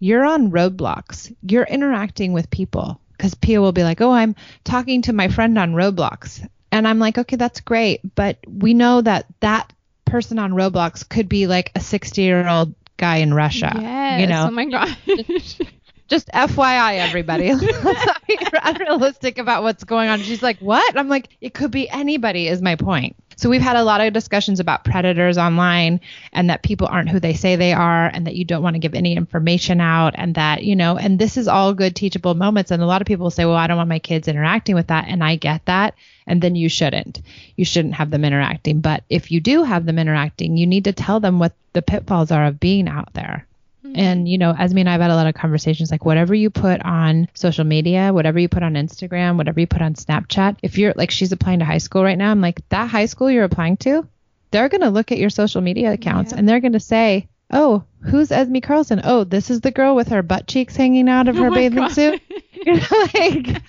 you're 0.00 0.24
on 0.24 0.50
Roblox. 0.50 1.34
You're 1.42 1.64
interacting 1.64 2.32
with 2.32 2.50
people 2.50 3.00
because 3.12 3.34
Pia 3.34 3.60
will 3.60 3.72
be 3.72 3.84
like, 3.84 4.00
oh, 4.00 4.10
I'm 4.10 4.34
talking 4.64 5.02
to 5.02 5.12
my 5.12 5.28
friend 5.28 5.58
on 5.58 5.72
Roblox. 5.72 6.46
And 6.72 6.86
I'm 6.86 6.98
like, 6.98 7.16
okay, 7.16 7.36
that's 7.36 7.60
great, 7.60 8.00
but 8.14 8.38
we 8.46 8.74
know 8.74 9.00
that 9.00 9.26
that 9.40 9.72
person 10.04 10.38
on 10.38 10.52
Roblox 10.52 11.08
could 11.08 11.28
be 11.28 11.46
like 11.46 11.70
a 11.74 11.80
60 11.80 12.20
year 12.20 12.46
old 12.46 12.74
guy 12.96 13.16
in 13.16 13.32
Russia. 13.32 13.72
Yes. 13.74 14.20
You 14.20 14.26
know, 14.26 14.46
Oh 14.48 14.50
my 14.50 14.64
gosh. 14.64 14.96
just 16.08 16.28
FYI, 16.28 16.98
everybody. 16.98 17.54
Let's 17.54 17.84
not 18.06 18.26
be 18.26 18.38
unrealistic 18.62 19.38
about 19.38 19.62
what's 19.62 19.84
going 19.84 20.08
on. 20.08 20.20
She's 20.20 20.42
like, 20.42 20.58
what? 20.58 20.96
I'm 20.98 21.08
like, 21.08 21.28
it 21.40 21.54
could 21.54 21.70
be 21.70 21.88
anybody, 21.88 22.48
is 22.48 22.62
my 22.62 22.76
point. 22.76 23.16
So 23.36 23.50
we've 23.50 23.60
had 23.60 23.76
a 23.76 23.84
lot 23.84 24.00
of 24.00 24.14
discussions 24.14 24.60
about 24.60 24.84
predators 24.84 25.36
online 25.36 26.00
and 26.32 26.48
that 26.48 26.62
people 26.62 26.86
aren't 26.86 27.10
who 27.10 27.20
they 27.20 27.34
say 27.34 27.54
they 27.54 27.74
are 27.74 28.06
and 28.06 28.26
that 28.26 28.34
you 28.34 28.46
don't 28.46 28.62
want 28.62 28.74
to 28.74 28.80
give 28.80 28.94
any 28.94 29.14
information 29.14 29.78
out 29.78 30.14
and 30.16 30.34
that, 30.36 30.64
you 30.64 30.74
know, 30.74 30.96
and 30.96 31.18
this 31.18 31.36
is 31.36 31.46
all 31.46 31.74
good 31.74 31.94
teachable 31.94 32.34
moments. 32.34 32.70
And 32.70 32.82
a 32.82 32.86
lot 32.86 33.02
of 33.02 33.06
people 33.06 33.30
say, 33.30 33.44
well, 33.44 33.54
I 33.54 33.66
don't 33.66 33.76
want 33.76 33.90
my 33.90 33.98
kids 33.98 34.26
interacting 34.26 34.74
with 34.74 34.86
that. 34.86 35.06
And 35.08 35.22
I 35.22 35.36
get 35.36 35.66
that. 35.66 35.94
And 36.26 36.40
then 36.40 36.56
you 36.56 36.70
shouldn't. 36.70 37.20
You 37.56 37.66
shouldn't 37.66 37.94
have 37.94 38.10
them 38.10 38.24
interacting. 38.24 38.80
But 38.80 39.04
if 39.10 39.30
you 39.30 39.40
do 39.40 39.64
have 39.64 39.84
them 39.84 39.98
interacting, 39.98 40.56
you 40.56 40.66
need 40.66 40.84
to 40.84 40.92
tell 40.94 41.20
them 41.20 41.38
what 41.38 41.52
the 41.74 41.82
pitfalls 41.82 42.30
are 42.30 42.46
of 42.46 42.58
being 42.58 42.88
out 42.88 43.12
there. 43.12 43.46
And, 43.94 44.28
you 44.28 44.38
know, 44.38 44.50
Esme 44.50 44.78
and 44.78 44.88
I 44.88 44.92
have 44.92 45.00
had 45.00 45.10
a 45.10 45.14
lot 45.16 45.26
of 45.26 45.34
conversations 45.34 45.90
like 45.90 46.04
whatever 46.04 46.34
you 46.34 46.50
put 46.50 46.80
on 46.82 47.28
social 47.34 47.64
media, 47.64 48.12
whatever 48.12 48.38
you 48.38 48.48
put 48.48 48.62
on 48.62 48.74
Instagram, 48.74 49.36
whatever 49.36 49.60
you 49.60 49.66
put 49.66 49.82
on 49.82 49.94
Snapchat, 49.94 50.56
if 50.62 50.78
you're 50.78 50.92
like 50.96 51.10
she's 51.10 51.32
applying 51.32 51.60
to 51.60 51.64
high 51.64 51.78
school 51.78 52.02
right 52.02 52.18
now, 52.18 52.30
I'm 52.30 52.40
like, 52.40 52.66
that 52.70 52.88
high 52.88 53.06
school 53.06 53.30
you're 53.30 53.44
applying 53.44 53.76
to, 53.78 54.06
they're 54.50 54.68
going 54.68 54.80
to 54.82 54.90
look 54.90 55.12
at 55.12 55.18
your 55.18 55.30
social 55.30 55.60
media 55.60 55.92
accounts 55.92 56.32
Yeah. 56.32 56.38
and 56.38 56.48
they're 56.48 56.60
going 56.60 56.72
to 56.72 56.80
say, 56.80 57.28
oh, 57.52 57.84
who's 58.00 58.32
Esme 58.32 58.58
Carlson? 58.58 59.00
Oh, 59.04 59.24
this 59.24 59.50
is 59.50 59.60
the 59.60 59.70
girl 59.70 59.94
with 59.94 60.08
her 60.08 60.22
butt 60.22 60.46
cheeks 60.46 60.74
hanging 60.76 61.08
out 61.08 61.28
of 61.28 61.36
Oh 61.38 61.44
her 61.44 61.50
bathing 61.50 61.78
God. 61.78 61.92
suit. 61.92 62.20
Like, 62.66 63.62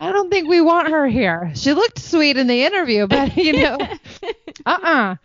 I 0.00 0.12
don't 0.12 0.30
think 0.30 0.48
we 0.48 0.60
want 0.60 0.88
her 0.88 1.08
here. 1.08 1.50
She 1.54 1.72
looked 1.72 1.98
sweet 1.98 2.36
in 2.36 2.46
the 2.46 2.64
interview, 2.64 3.06
but, 3.08 3.36
you 3.36 3.54
know, 3.54 3.78
uh-uh. 4.66 5.16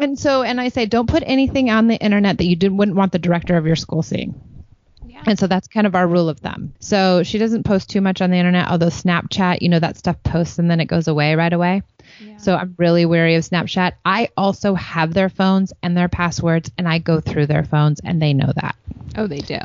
And 0.00 0.18
so, 0.18 0.42
and 0.42 0.60
I 0.60 0.68
say, 0.68 0.86
don't 0.86 1.08
put 1.08 1.22
anything 1.26 1.70
on 1.70 1.86
the 1.86 1.96
internet 1.96 2.38
that 2.38 2.46
you 2.46 2.56
didn't 2.56 2.78
wouldn't 2.78 2.96
want 2.96 3.12
the 3.12 3.18
director 3.18 3.56
of 3.56 3.66
your 3.66 3.76
school 3.76 4.02
seeing. 4.02 4.40
Yeah. 5.06 5.22
And 5.26 5.38
so 5.38 5.46
that's 5.46 5.68
kind 5.68 5.86
of 5.86 5.94
our 5.94 6.06
rule 6.06 6.28
of 6.28 6.38
thumb. 6.38 6.72
So 6.80 7.22
she 7.22 7.38
doesn't 7.38 7.64
post 7.64 7.90
too 7.90 8.00
much 8.00 8.22
on 8.22 8.30
the 8.30 8.38
internet, 8.38 8.68
although 8.68 8.86
Snapchat, 8.86 9.60
you 9.60 9.68
know, 9.68 9.78
that 9.78 9.98
stuff 9.98 10.22
posts 10.22 10.58
and 10.58 10.70
then 10.70 10.80
it 10.80 10.86
goes 10.86 11.06
away 11.06 11.34
right 11.34 11.52
away. 11.52 11.82
Yeah. 12.18 12.38
So 12.38 12.56
I'm 12.56 12.74
really 12.78 13.06
wary 13.06 13.34
of 13.34 13.44
Snapchat. 13.44 13.92
I 14.04 14.30
also 14.36 14.74
have 14.74 15.14
their 15.14 15.28
phones 15.28 15.72
and 15.82 15.96
their 15.96 16.08
passwords, 16.08 16.70
and 16.78 16.88
I 16.88 16.98
go 16.98 17.20
through 17.20 17.46
their 17.46 17.64
phones, 17.64 18.00
and 18.00 18.20
they 18.20 18.32
know 18.32 18.52
that. 18.56 18.76
Oh, 19.16 19.26
they 19.26 19.40
do. 19.40 19.58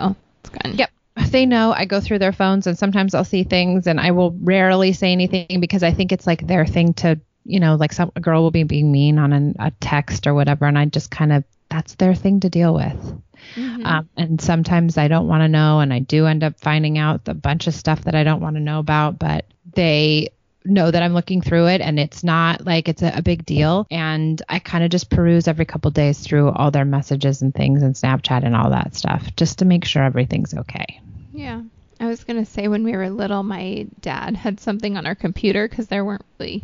It's 0.44 0.50
good. 0.50 0.80
Yep. 0.80 0.92
They 1.32 1.46
know 1.46 1.72
I 1.72 1.86
go 1.86 2.02
through 2.02 2.20
their 2.20 2.34
phones, 2.34 2.68
and 2.68 2.78
sometimes 2.78 3.16
I'll 3.16 3.24
see 3.24 3.44
things, 3.44 3.88
and 3.88 4.00
I 4.00 4.12
will 4.12 4.32
rarely 4.32 4.94
say 4.94 5.12
anything 5.12 5.60
because 5.60 5.82
I 5.82 5.92
think 5.92 6.12
it's 6.12 6.28
like 6.28 6.46
their 6.46 6.66
thing 6.66 6.94
to, 6.96 7.20
you 7.46 7.60
know, 7.60 7.76
like 7.76 7.94
some 7.94 8.12
a 8.16 8.20
girl 8.20 8.44
will 8.44 8.52
be 8.52 8.64
being 8.64 8.92
mean 8.92 9.18
on 9.20 9.32
an, 9.34 9.56
a 9.60 9.72
text 9.80 10.28
or 10.28 10.34
whatever, 10.34 10.66
and 10.66 10.78
I 10.78 10.86
just 10.86 11.12
kind 11.12 11.32
of 11.32 11.44
that's 11.70 11.96
their 11.96 12.16
thing 12.16 12.42
to 12.42 12.50
deal 12.50 12.74
with. 12.74 13.22
Mhm. 13.56 13.86
Um, 13.86 14.10
and 14.18 14.42
sometimes 14.42 14.98
I 14.98 15.08
don't 15.08 15.28
want 15.28 15.42
to 15.42 15.48
know, 15.48 15.80
and 15.80 15.94
I 15.94 16.00
do 16.00 16.26
end 16.26 16.44
up 16.44 16.60
finding 16.60 16.98
out 16.98 17.28
a 17.28 17.34
bunch 17.34 17.68
of 17.68 17.74
stuff 17.74 18.04
that 18.04 18.16
I 18.16 18.24
don't 18.24 18.42
want 18.42 18.56
to 18.56 18.62
know 18.62 18.80
about, 18.80 19.20
but 19.20 19.46
they 19.74 20.30
know 20.66 20.90
that 20.90 21.04
I'm 21.04 21.14
looking 21.14 21.42
through 21.42 21.68
it 21.68 21.82
and 21.82 22.00
it's 22.00 22.24
not 22.24 22.66
like 22.66 22.90
it's 22.90 23.04
a, 23.04 23.18
a 23.18 23.22
big 23.22 23.46
deal. 23.46 23.86
And 23.92 24.42
I 24.50 24.60
kind 24.60 24.84
of 24.84 24.90
just 24.90 25.10
peruse 25.10 25.48
every 25.48 25.66
couple 25.66 25.92
days 25.92 26.20
through 26.20 26.50
all 26.50 26.72
their 26.72 26.86
messages 26.86 27.42
and 27.44 27.54
things 27.54 27.84
and 27.84 27.94
Snapchat 27.94 28.44
and 28.44 28.56
all 28.56 28.72
that 28.72 28.96
stuff 28.96 29.36
just 29.36 29.60
to 29.60 29.66
make 29.66 29.86
sure 29.86 30.04
everything's 30.04 30.56
okay. 30.56 31.02
Yeah. 31.34 31.62
I 32.00 32.08
was 32.08 32.24
going 32.24 32.44
to 32.44 32.52
say 32.52 32.68
when 32.68 32.84
we 32.84 32.94
were 32.94 33.10
little, 33.10 33.44
my 33.44 33.88
dad 34.02 34.36
had 34.36 34.60
something 34.60 34.98
on 34.98 35.06
our 35.06 35.16
computer 35.16 35.68
because 35.68 35.88
there 35.88 36.04
weren't 36.04 36.26
really, 36.40 36.64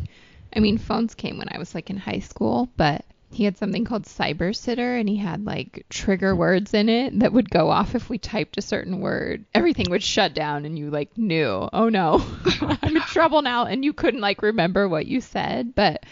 I 0.54 0.60
mean, 0.60 0.78
phones 0.78 1.14
came 1.14 1.38
when 1.38 1.48
I 1.50 1.58
was 1.58 1.74
like 1.74 1.90
in 1.90 1.96
high 1.96 2.20
school, 2.20 2.68
but 2.76 3.04
he 3.32 3.44
had 3.44 3.56
something 3.56 3.84
called 3.84 4.04
Cyber 4.04 4.54
Sitter 4.54 4.96
and 4.96 5.08
he 5.08 5.16
had 5.16 5.44
like 5.44 5.86
trigger 5.88 6.36
words 6.36 6.74
in 6.74 6.88
it 6.88 7.18
that 7.20 7.32
would 7.32 7.48
go 7.50 7.70
off 7.70 7.94
if 7.94 8.10
we 8.10 8.18
typed 8.18 8.58
a 8.58 8.62
certain 8.62 9.00
word. 9.00 9.46
Everything 9.54 9.90
would 9.90 10.02
shut 10.02 10.34
down 10.34 10.66
and 10.66 10.78
you 10.78 10.90
like 10.90 11.16
knew, 11.16 11.68
oh 11.72 11.88
no, 11.88 12.24
I'm 12.82 12.96
in 12.96 13.02
trouble 13.02 13.42
now. 13.42 13.64
And 13.64 13.84
you 13.84 13.92
couldn't 13.92 14.20
like 14.20 14.42
remember 14.42 14.88
what 14.88 15.06
you 15.06 15.20
said. 15.20 15.74
But 15.74 16.04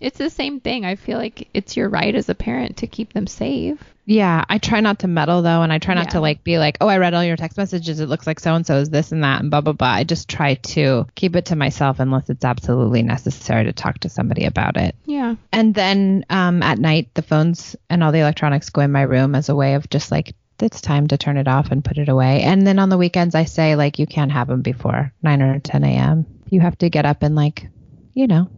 it's 0.00 0.18
the 0.18 0.30
same 0.30 0.60
thing. 0.60 0.84
I 0.84 0.96
feel 0.96 1.18
like 1.18 1.48
it's 1.52 1.76
your 1.76 1.88
right 1.88 2.14
as 2.14 2.28
a 2.28 2.34
parent 2.34 2.78
to 2.78 2.86
keep 2.86 3.12
them 3.12 3.26
safe. 3.26 3.93
Yeah, 4.06 4.44
I 4.48 4.58
try 4.58 4.80
not 4.80 4.98
to 5.00 5.08
meddle 5.08 5.40
though, 5.42 5.62
and 5.62 5.72
I 5.72 5.78
try 5.78 5.94
not 5.94 6.06
Yeah. 6.06 6.10
to 6.10 6.20
like 6.20 6.44
be 6.44 6.58
like, 6.58 6.76
oh, 6.80 6.88
I 6.88 6.98
read 6.98 7.14
all 7.14 7.24
your 7.24 7.36
text 7.36 7.56
messages. 7.56 8.00
It 8.00 8.08
looks 8.08 8.26
like 8.26 8.38
so 8.38 8.54
and 8.54 8.66
so 8.66 8.76
is 8.76 8.90
this 8.90 9.12
and 9.12 9.24
that 9.24 9.40
and 9.40 9.50
blah 9.50 9.62
blah 9.62 9.72
blah. 9.72 9.88
I 9.88 10.04
just 10.04 10.28
try 10.28 10.54
to 10.54 11.06
keep 11.14 11.36
it 11.36 11.46
to 11.46 11.56
myself 11.56 12.00
unless 12.00 12.28
it's 12.28 12.44
absolutely 12.44 13.02
necessary 13.02 13.64
to 13.64 13.72
talk 13.72 14.00
to 14.00 14.08
somebody 14.10 14.44
about 14.44 14.76
it. 14.76 14.94
Yeah. 15.06 15.36
And 15.52 15.74
then 15.74 16.24
um, 16.28 16.62
at 16.62 16.78
night, 16.78 17.08
the 17.14 17.22
phones 17.22 17.76
and 17.88 18.02
all 18.04 18.12
the 18.12 18.18
electronics 18.20 18.68
go 18.70 18.82
in 18.82 18.92
my 18.92 19.02
room 19.02 19.34
as 19.34 19.48
a 19.48 19.56
way 19.56 19.74
of 19.74 19.88
just 19.88 20.10
like, 20.10 20.34
it's 20.60 20.80
time 20.80 21.08
to 21.08 21.16
turn 21.18 21.36
it 21.36 21.48
off 21.48 21.70
and 21.72 21.84
put 21.84 21.98
it 21.98 22.08
away. 22.08 22.42
And 22.42 22.66
then 22.66 22.78
on 22.78 22.88
the 22.88 22.96
weekends, 22.98 23.34
I 23.34 23.44
say, 23.44 23.74
like, 23.74 23.98
you 23.98 24.06
can't 24.06 24.30
have 24.30 24.46
them 24.46 24.62
before 24.62 25.12
9 25.22 25.42
or 25.42 25.58
10 25.58 25.82
a.m. 25.82 26.26
You 26.48 26.60
have 26.60 26.78
to 26.78 26.88
get 26.90 27.04
up 27.06 27.22
and, 27.24 27.34
like, 27.34 27.66
you 28.12 28.28
know, 28.28 28.48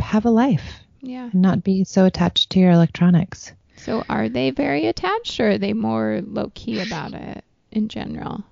have 0.00 0.24
a 0.24 0.30
life 0.30 0.80
Yeah. 1.00 1.26
and 1.32 1.40
not 1.42 1.62
be 1.62 1.84
so 1.84 2.06
attached 2.06 2.50
to 2.50 2.58
your 2.58 2.72
electronics. 2.72 3.52
So 3.78 4.04
are 4.08 4.28
they 4.28 4.50
very 4.50 4.86
attached 4.86 5.38
or 5.40 5.50
are 5.50 5.58
they 5.58 5.72
more 5.72 6.20
low 6.24 6.50
key 6.54 6.80
about 6.80 7.14
it 7.14 7.44
in 7.70 7.88
general? 7.88 8.44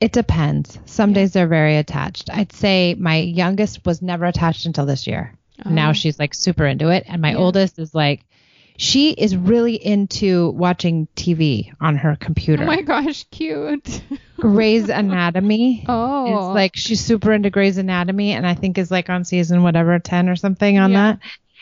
It 0.00 0.12
depends. 0.12 0.78
Some 0.84 1.10
Yeah. 1.10 1.14
days 1.14 1.32
they're 1.32 1.46
very 1.46 1.76
attached. 1.76 2.28
I'd 2.30 2.52
say 2.52 2.94
my 2.98 3.16
youngest 3.16 3.84
was 3.86 4.02
never 4.02 4.26
attached 4.26 4.66
until 4.66 4.86
this 4.86 5.06
year. 5.06 5.32
Now 5.64 5.90
Oh. 5.90 5.92
she's 5.92 6.18
like 6.18 6.34
super 6.34 6.66
into 6.66 6.88
it. 6.90 7.04
And 7.06 7.22
my 7.22 7.30
Yeah. 7.30 7.38
oldest 7.38 7.78
is 7.78 7.94
like, 7.94 8.24
she 8.76 9.10
is 9.12 9.36
really 9.36 9.76
into 9.76 10.50
watching 10.50 11.06
TV 11.14 11.70
on 11.80 11.96
her 11.96 12.16
computer. 12.18 12.64
Oh 12.64 12.66
my 12.66 12.82
gosh, 12.82 13.24
cute. 13.30 14.02
Grey's 14.36 14.88
Anatomy. 14.88 15.84
oh. 15.88 16.26
It's 16.48 16.54
like 16.56 16.72
she's 16.74 17.00
super 17.00 17.32
into 17.32 17.50
Grey's 17.50 17.78
Anatomy 17.78 18.32
and 18.32 18.44
I 18.46 18.54
think 18.54 18.76
is 18.76 18.90
like 18.90 19.08
on 19.08 19.24
season 19.24 19.62
whatever 19.62 19.96
10 20.00 20.28
or 20.28 20.34
something 20.36 20.76
on 20.78 20.90
Yeah. 20.90 21.12
that. 21.12 21.18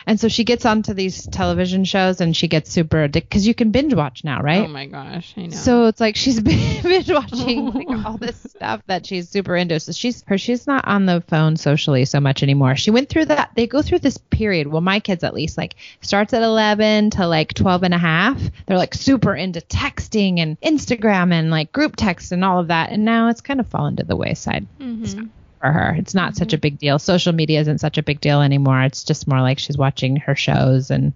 And 0.07 0.19
so 0.19 0.29
she 0.29 0.45
gets 0.45 0.65
onto 0.67 0.95
these 0.95 1.27
television 1.27 1.85
shows 1.85 2.21
and 2.21 2.37
she 2.37 2.49
gets 2.49 2.71
super 2.71 3.03
addicted 3.05 3.29
because 3.29 3.47
you 3.47 3.55
can 3.55 3.71
binge 3.71 3.95
watch 3.95 4.25
now, 4.25 4.41
right? 4.43 4.65
Oh 4.65 4.69
my 4.69 4.87
gosh, 4.87 5.35
I 5.37 5.43
know. 5.47 5.57
So 5.57 5.87
it's 5.87 6.01
like 6.01 6.17
she's 6.17 6.41
binge 6.83 7.11
watching 7.11 7.67
like 7.75 7.89
all 8.07 8.17
this 8.19 8.37
stuff 8.51 8.83
that 8.87 9.07
she's 9.07 9.29
super 9.29 9.57
into. 9.57 9.79
So 9.81 9.93
she's 9.93 10.25
her 10.27 10.39
she's 10.39 10.67
not 10.67 10.87
on 10.87 11.07
the 11.07 11.23
phone 11.29 11.57
socially 11.57 12.05
so 12.05 12.21
much 12.21 12.43
anymore. 12.43 12.77
She 12.77 12.91
went 12.91 13.09
through 13.09 13.27
that 13.27 13.51
they 13.55 13.67
go 13.67 13.83
through 13.83 14.01
this 14.01 14.19
period, 14.19 14.67
well 14.67 14.81
my 14.81 15.01
kids 15.01 15.25
at 15.25 15.35
least, 15.35 15.57
like 15.59 15.75
starts 16.01 16.33
at 16.35 16.43
11 16.43 17.11
to 17.11 17.27
like 17.27 17.55
12 17.55 17.83
and 17.85 17.95
a 17.95 17.99
half. 17.99 18.41
They're 18.67 18.79
like 18.79 18.95
super 18.95 19.35
into 19.35 19.61
texting 19.61 20.39
and 20.39 20.61
Instagram 20.61 21.33
and 21.33 21.51
like 21.51 21.73
group 21.73 21.97
text 21.97 22.33
and 22.33 22.45
all 22.45 22.59
of 22.59 22.69
that. 22.69 22.91
And 22.91 23.05
now 23.05 23.29
it's 23.29 23.41
kind 23.41 23.61
of 23.61 23.67
fallen 23.69 23.97
to 23.97 24.05
the 24.05 24.17
wayside 24.17 24.67
Mhm. 24.81 25.29
For 25.63 25.71
her. 25.71 25.95
It's 25.97 26.15
not 26.15 26.35
such 26.35 26.53
a 26.53 26.59
big 26.59 26.79
deal. 26.79 26.99
Social 26.99 27.33
media 27.33 27.61
isn't 27.61 27.79
such 27.79 27.97
a 27.97 28.03
big 28.03 28.21
deal 28.21 28.43
anymore. 28.43 28.83
It's 28.83 29.05
just 29.05 29.29
more 29.29 29.41
like 29.41 29.61
she's 29.61 29.79
watching 29.79 30.17
her 30.17 30.35
shows 30.35 30.91
and 30.91 31.13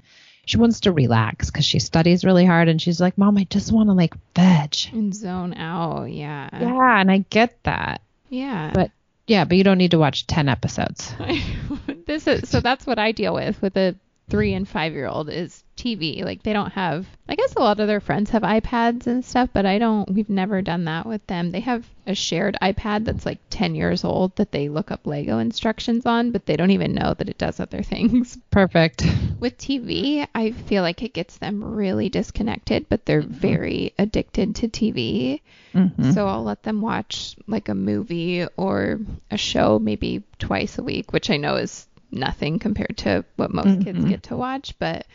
she 0.46 0.56
wants 0.56 0.80
to 0.80 0.92
relax 0.92 1.50
because 1.50 1.64
she 1.64 1.80
studies 1.80 2.24
really 2.24 2.46
hard 2.46 2.68
and 2.68 2.80
she's 2.80 3.00
like, 3.00 3.18
Mom, 3.18 3.36
I 3.36 3.44
just 3.50 3.72
want 3.72 3.88
to 3.88 3.92
like 3.92 4.14
veg. 4.36 4.76
And 4.92 5.12
zone 5.12 5.52
out, 5.54 6.04
yeah. 6.04 6.48
Yeah, 6.52 7.00
and 7.00 7.10
I 7.10 7.24
get 7.28 7.60
that. 7.64 8.02
Yeah. 8.30 8.70
But 8.72 8.92
yeah, 9.26 9.44
but 9.44 9.56
you 9.56 9.64
don't 9.64 9.78
need 9.78 9.90
to 9.90 9.98
watch 9.98 10.28
10 10.28 10.48
episodes. 10.48 11.12
this 12.06 12.28
is 12.28 12.48
so 12.48 12.60
that's 12.60 12.86
what 12.86 13.00
I 13.00 13.10
deal 13.10 13.34
with 13.34 13.60
with 13.60 13.76
a 13.76 13.96
three 14.30 14.54
and 14.54 14.68
five 14.68 14.92
year 14.92 15.08
old 15.08 15.28
is 15.28 15.64
TV. 15.76 16.24
Like 16.24 16.42
they 16.42 16.52
don't 16.52 16.72
have 16.72 17.06
I 17.28 17.34
guess 17.34 17.54
a 17.54 17.60
lot 17.60 17.80
of 17.80 17.86
their 17.88 18.00
friends 18.00 18.30
have 18.30 18.42
iPads 18.42 19.06
and 19.06 19.24
stuff, 19.24 19.50
but 19.52 19.66
I 19.66 19.78
don't 19.78 20.10
we've 20.10 20.30
never 20.30 20.62
done 20.62 20.84
that 20.84 21.06
with 21.06 21.26
them. 21.26 21.50
They 21.50 21.60
have 21.60 21.86
a 22.06 22.14
shared 22.14 22.56
iPad 22.62 23.04
that's 23.04 23.26
like 23.26 23.38
ten 23.50 23.74
years 23.74 24.04
old 24.04 24.34
that 24.36 24.52
they 24.52 24.68
look 24.68 24.90
up 24.90 25.06
Lego 25.06 25.38
instructions 25.38 26.06
on, 26.06 26.30
but 26.30 26.46
they 26.46 26.56
don't 26.56 26.70
even 26.70 26.94
know 26.94 27.14
that 27.14 27.28
it 27.28 27.38
does 27.38 27.60
other 27.60 27.82
things. 27.82 28.38
Perfect. 28.50 29.04
With 29.38 29.58
TV, 29.58 30.26
I 30.34 30.52
feel 30.52 30.82
like 30.82 31.02
it 31.02 31.12
gets 31.12 31.36
them 31.38 31.62
really 31.62 32.08
disconnected, 32.08 32.86
but 32.88 33.04
they're 33.04 33.20
very 33.20 33.92
addicted 33.98 34.56
to 34.56 34.68
TV. 34.68 35.40
Mhm. 35.74 36.14
So 36.14 36.26
I'll 36.26 36.44
let 36.44 36.62
them 36.62 36.80
watch 36.80 37.36
like 37.46 37.68
a 37.68 37.74
movie 37.74 38.46
or 38.56 39.00
a 39.30 39.36
show 39.36 39.78
maybe 39.78 40.22
twice 40.38 40.78
a 40.78 40.82
week, 40.82 41.12
which 41.12 41.28
I 41.28 41.36
know 41.36 41.56
is 41.56 41.86
nothing 42.10 42.60
compared 42.60 42.96
to 42.98 43.24
what 43.34 43.52
most 43.52 43.80
kids 43.84 43.98
Mhm. 44.04 44.08
get 44.08 44.22
to 44.24 44.36
watch, 44.36 44.74
but 44.78 45.06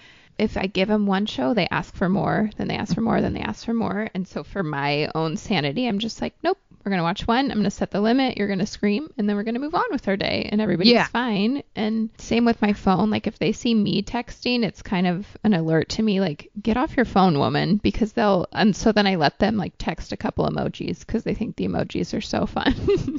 if 0.41 0.57
I 0.57 0.65
give 0.67 0.87
them 0.87 1.05
one 1.05 1.25
show, 1.27 1.53
they 1.53 1.67
ask 1.69 1.93
for 1.95 2.09
more, 2.09 2.49
then 2.57 2.67
they 2.67 2.75
ask 2.75 2.95
for 2.95 3.01
more, 3.01 3.21
then 3.21 3.33
they 3.33 3.41
ask 3.41 3.65
for 3.65 3.73
more. 3.73 4.09
And 4.13 4.27
so 4.27 4.43
for 4.43 4.63
my 4.63 5.09
own 5.15 5.37
sanity, 5.37 5.87
I'm 5.87 5.99
just 5.99 6.19
like, 6.21 6.33
nope, 6.43 6.57
we're 6.83 6.89
going 6.89 6.97
to 6.99 7.03
watch 7.03 7.27
one. 7.27 7.45
I'm 7.51 7.57
going 7.57 7.63
to 7.65 7.69
set 7.69 7.91
the 7.91 8.01
limit. 8.01 8.37
You're 8.37 8.47
going 8.47 8.57
to 8.57 8.65
scream, 8.65 9.13
and 9.15 9.29
then 9.29 9.35
we're 9.35 9.43
going 9.43 9.53
to 9.53 9.59
move 9.59 9.75
on 9.75 9.83
with 9.91 10.07
our 10.07 10.17
day, 10.17 10.49
and 10.51 10.59
everybody's 10.59 10.93
Yeah. 10.93 11.05
fine. 11.05 11.61
And 11.75 12.09
same 12.17 12.43
with 12.43 12.59
my 12.59 12.73
phone. 12.73 13.11
Like 13.11 13.27
if 13.27 13.37
they 13.37 13.51
see 13.51 13.75
me 13.75 14.01
texting, 14.01 14.63
it's 14.63 14.81
kind 14.81 15.05
of 15.05 15.27
an 15.43 15.53
alert 15.53 15.89
to 15.89 16.01
me, 16.01 16.19
like 16.19 16.49
get 16.59 16.77
off 16.77 16.95
your 16.97 17.05
phone, 17.05 17.37
woman, 17.37 17.77
because 17.77 18.13
they'll. 18.13 18.47
And 18.51 18.75
so 18.75 18.91
then 18.91 19.05
I 19.05 19.15
let 19.17 19.37
them 19.37 19.57
like 19.57 19.73
text 19.77 20.11
a 20.11 20.17
couple 20.17 20.49
emojis 20.49 21.01
because 21.01 21.23
they 21.23 21.35
think 21.35 21.55
the 21.55 21.67
emojis 21.67 22.17
are 22.17 22.21
so 22.21 22.47
fun. 22.47 22.73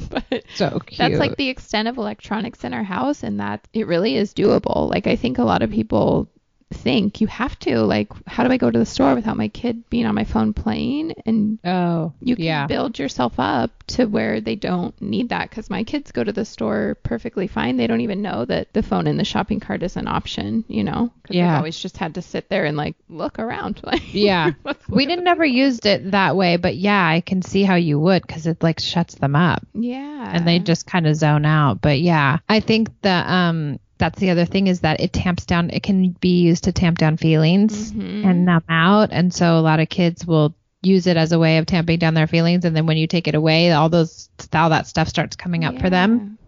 but 0.11 0.43
So 0.57 0.81
cute. 0.81 0.99
that's 0.99 1.21
like 1.21 1.37
the 1.37 1.49
extent 1.49 1.87
of 1.87 1.99
electronics 1.99 2.64
in 2.64 2.75
our 2.75 2.83
house, 2.83 3.23
and 3.23 3.38
that 3.38 3.69
it 3.73 3.87
really 3.87 4.17
is 4.17 4.35
doable. 4.35 4.91
Like 4.91 5.07
I 5.07 5.14
think 5.14 5.38
a 5.38 5.45
lot 5.45 5.62
of 5.62 5.71
people 5.71 6.29
think 6.73 7.21
you 7.21 7.26
have 7.26 7.59
to 7.61 7.81
like 7.81 8.09
how 8.26 8.45
do 8.45 8.52
I 8.52 8.57
go 8.57 8.71
to 8.71 8.79
the 8.79 8.87
store 8.87 9.14
without 9.14 9.37
my 9.37 9.49
kid 9.49 9.88
being 9.91 10.07
on 10.07 10.14
my 10.14 10.25
phone 10.25 10.52
playing 10.55 11.12
and 11.26 11.59
oh, 11.64 12.12
you 12.21 12.37
can 12.37 12.45
yeah. 12.45 12.67
build 12.67 12.99
yourself 12.99 13.35
up 13.38 13.71
to 13.88 14.07
where 14.07 14.41
they 14.41 14.55
don't 14.55 15.00
need 15.00 15.31
that 15.31 15.50
because 15.50 15.69
my 15.71 15.85
kids 15.85 16.12
go 16.12 16.25
to 16.25 16.33
the 16.33 16.45
store 16.45 16.97
perfectly 17.02 17.47
fine 17.47 17.76
they 17.76 17.87
don't 17.87 18.00
even 18.00 18.23
know 18.23 18.45
that 18.45 18.73
the 18.73 18.83
phone 18.83 19.07
in 19.07 19.17
the 19.17 19.25
shopping 19.25 19.61
cart 19.61 19.83
is 19.83 19.97
an 19.97 20.09
option 20.09 20.64
you 20.69 20.85
know 20.85 21.12
because 21.23 21.37
Yeah. 21.37 21.49
they've 21.50 21.57
always 21.59 21.79
just 21.79 21.97
had 21.97 22.14
to 22.14 22.23
sit 22.23 22.49
there 22.49 22.64
and 22.64 22.76
like 22.76 22.97
look 23.09 23.38
around 23.38 23.81
like 23.85 24.14
Yeah. 24.14 24.52
We 24.88 25.07
didn't 25.07 25.25
never 25.25 25.45
used 25.45 25.87
it 25.87 26.11
that 26.11 26.37
way, 26.37 26.57
but 26.57 26.76
yeah, 26.76 27.07
I 27.07 27.21
can 27.21 27.41
see 27.43 27.62
how 27.62 27.76
you 27.76 27.99
would 27.99 28.26
because 28.26 28.47
it 28.47 28.62
like 28.62 28.81
shuts 28.81 29.14
them 29.14 29.35
up 29.37 29.67
yeah 29.75 30.31
and 30.33 30.47
they 30.47 30.59
just 30.59 30.87
kind 30.87 31.07
of 31.07 31.17
zone 31.17 31.45
out. 31.45 31.81
But 31.81 32.00
yeah, 32.00 32.38
I 32.49 32.61
think 32.61 32.88
the 33.02 33.11
um 33.11 33.79
that's 34.03 34.19
the 34.19 34.31
other 34.31 34.45
thing 34.45 34.67
is 34.67 34.81
that 34.81 35.01
it 35.01 35.13
tamps 35.13 35.47
down. 35.47 35.71
It 35.71 35.83
can 35.85 36.11
be 36.11 36.41
used 36.43 36.65
to 36.65 36.73
tamp 36.73 36.99
down 36.99 37.17
feelings 37.17 37.93
Mhm. 37.93 38.25
and 38.27 38.45
numb 38.45 38.65
out, 38.69 39.11
and 39.13 39.33
so 39.33 39.59
a 39.59 39.63
lot 39.63 39.79
of 39.81 39.89
kids 39.89 40.27
will 40.27 40.55
use 40.83 41.07
it 41.07 41.17
as 41.17 41.31
a 41.31 41.39
way 41.39 41.59
of 41.59 41.67
tamping 41.67 41.99
down 42.01 42.15
their 42.15 42.27
feelings, 42.27 42.65
and 42.65 42.75
then 42.77 42.87
when 42.87 42.97
you 42.97 43.07
take 43.07 43.29
it 43.29 43.35
away, 43.37 43.71
all 43.71 43.89
those 43.89 44.29
all 44.53 44.71
that 44.71 44.87
stuff 44.89 45.09
starts 45.09 45.37
coming 45.37 45.65
up 45.65 45.79
for 45.79 45.89
them. 45.91 46.39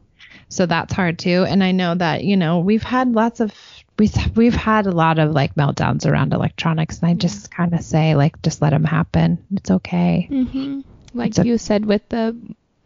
So 0.48 0.66
that's 0.66 0.92
hard 0.92 1.18
too. 1.18 1.44
And 1.48 1.62
I 1.64 1.70
know 1.72 1.94
that, 1.94 2.22
you 2.24 2.36
know, 2.36 2.58
we've 2.60 2.82
had 2.82 3.12
lots 3.12 3.40
of 3.40 3.52
we've 3.98 4.14
we've 4.36 4.54
had 4.54 4.86
a 4.86 4.92
lot 4.92 5.18
of 5.20 5.30
like 5.32 5.54
meltdowns 5.54 6.04
around 6.06 6.32
electronics 6.32 6.98
and 7.00 7.08
I 7.10 7.14
just 7.14 7.50
kind 7.50 7.72
of 7.74 7.80
say 7.82 8.14
like 8.16 8.40
just 8.42 8.60
let 8.60 8.70
them 8.70 8.84
happen. 8.84 9.38
It's 9.54 9.70
okay. 9.70 10.26
hmm 10.28 10.80
Like 11.14 11.28
It's 11.30 11.38
a- 11.38 11.46
you 11.46 11.56
said 11.58 11.86
with 11.86 12.02
the 12.08 12.36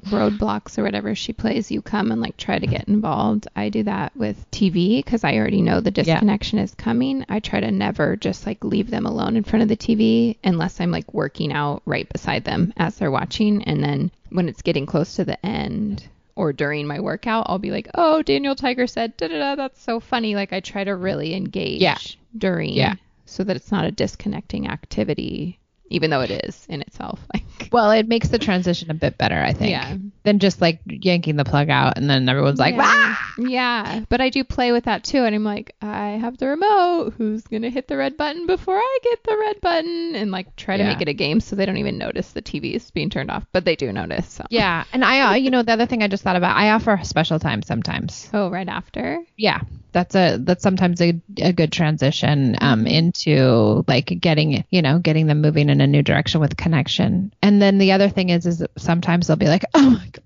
Roblox 0.07 0.79
or 0.79 0.83
whatever 0.85 1.15
she 1.15 1.33
plays, 1.33 1.71
you 1.71 1.83
come 1.83 2.13
and 2.13 2.21
like 2.21 2.37
try 2.37 2.59
to 2.59 2.67
get 2.67 2.89
involved. 2.89 3.49
I 3.57 3.69
do 3.69 3.83
that 3.85 4.17
with 4.17 4.49
TV 4.51 4.99
because 5.05 5.25
I 5.25 5.35
already 5.37 5.61
know 5.63 5.81
the 5.81 5.91
disconnection 5.91 6.59
is 6.59 6.75
coming. 6.75 7.25
I 7.29 7.41
try 7.41 7.61
to 7.61 7.71
never 7.71 8.17
just 8.17 8.47
like 8.47 8.65
leave 8.65 8.91
them 8.91 9.07
alone 9.07 9.37
in 9.37 9.45
front 9.45 9.63
of 9.63 9.69
the 9.69 9.77
TV 9.77 10.37
unless 10.45 10.81
I'm 10.81 10.91
like 10.91 11.13
working 11.13 11.53
out 11.53 11.83
right 11.85 12.09
beside 12.09 12.45
them 12.45 12.73
as 12.77 12.97
they're 12.97 13.11
watching. 13.11 13.65
And 13.65 13.83
then 13.83 14.11
when 14.31 14.49
it's 14.49 14.63
getting 14.63 14.87
close 14.87 15.17
to 15.17 15.25
the 15.25 15.45
end 15.45 16.07
or 16.37 16.53
during 16.53 16.87
my 16.87 17.01
workout, 17.01 17.47
I'll 17.49 17.59
be 17.59 17.73
like, 17.73 17.89
oh, 17.95 18.23
Daniel 18.23 18.55
Tiger 18.55 18.87
said, 18.87 19.17
da 19.17 19.27
da 19.29 19.39
da, 19.39 19.55
that's 19.57 19.83
so 19.83 19.99
funny. 20.01 20.35
Like 20.37 20.53
I 20.53 20.61
try 20.61 20.85
to 20.85 20.95
really 20.95 21.35
engage 21.35 21.81
Yeah. 21.83 21.99
during 22.37 22.75
Yeah. 22.75 22.95
so 23.27 23.43
that 23.43 23.57
it's 23.57 23.73
not 23.73 23.85
a 23.85 23.91
disconnecting 23.91 24.69
activity, 24.69 25.59
even 25.89 26.11
though 26.11 26.21
it 26.23 26.31
is 26.31 26.67
in 26.69 26.81
itself. 26.83 27.21
Like, 27.61 27.73
Well, 27.73 27.91
it 27.91 28.07
makes 28.07 28.29
the 28.29 28.39
transition 28.39 28.91
a 28.91 28.95
bit 28.95 29.19
better, 29.19 29.35
I 29.37 29.53
think. 29.53 29.71
Yeah. 29.73 29.97
Than 30.23 30.39
just 30.39 30.61
like 30.61 30.81
yanking 30.87 31.35
the 31.37 31.45
plug 31.45 31.71
out 31.71 31.99
and 31.99 32.09
then 32.09 32.29
everyone's 32.29 32.59
like, 32.61 32.75
yeah. 32.77 32.83
"Ah!" 32.85 33.35
Yeah, 33.37 34.05
but 34.09 34.21
I 34.21 34.31
do 34.31 34.45
play 34.45 34.71
with 34.73 34.85
that 34.85 35.03
too, 35.05 35.25
and 35.25 35.35
I'm 35.35 35.43
like, 35.45 35.75
I 35.83 36.11
have 36.11 36.39
the 36.39 36.47
remote. 36.47 37.15
Who's 37.19 37.43
gonna 37.43 37.71
hit 37.71 37.89
the 37.89 37.97
red 37.97 38.17
button 38.17 38.47
before 38.47 38.77
I 38.77 38.99
get 39.03 39.25
the 39.25 39.37
red 39.37 39.61
button? 39.61 40.15
And 40.15 40.31
like 40.31 40.55
try 40.57 40.77
to 40.77 40.83
Yeah. 40.85 40.89
make 40.91 41.01
it 41.03 41.09
a 41.09 41.15
game 41.15 41.41
so 41.41 41.57
they 41.57 41.67
don't 41.67 41.77
even 41.79 41.99
notice 41.99 42.33
the 42.33 42.43
TV 42.43 42.75
is 42.75 42.91
being 42.93 43.11
turned 43.11 43.31
off, 43.31 43.45
but 43.53 43.65
they 43.65 43.75
do 43.77 43.93
notice. 43.93 44.29
So. 44.29 44.45
Yeah. 44.51 44.85
And 44.93 45.05
I 45.05 45.33
uh, 45.33 45.35
you 45.35 45.51
know, 45.51 45.63
the 45.63 45.73
other 45.73 45.87
thing 45.87 46.03
I 46.03 46.09
just 46.09 46.23
thought 46.23 46.37
about, 46.37 46.57
I 46.57 46.71
offer 46.71 46.99
special 47.03 47.39
time 47.41 47.63
sometimes. 47.63 48.31
Oh, 48.33 48.51
right 48.51 48.69
after. 48.69 49.19
yeah 49.37 49.61
that's 49.91 50.15
a 50.15 50.37
that's 50.43 50.63
sometimes 50.63 51.01
a, 51.01 51.19
a 51.39 51.51
good 51.51 51.73
transition 51.73 52.55
um 52.61 52.87
into 52.87 53.83
like 53.89 54.05
getting 54.21 54.63
you 54.69 54.83
know 54.83 54.99
getting 54.99 55.27
them 55.27 55.41
moving 55.41 55.71
in 55.79 55.83
a 55.83 55.87
new 55.87 56.03
direction 56.03 56.41
with 56.41 56.57
connection. 56.57 57.33
And 57.43 57.63
then 57.63 57.79
the 57.79 57.93
other 57.93 58.09
thing 58.09 58.31
is 58.31 58.47
is 58.47 58.59
that 58.59 58.71
sometimes 58.77 59.27
they'll 59.27 59.37
be 59.37 59.47
like 59.47 59.65
oh 59.75 59.91
my 59.91 60.07
god 60.13 60.25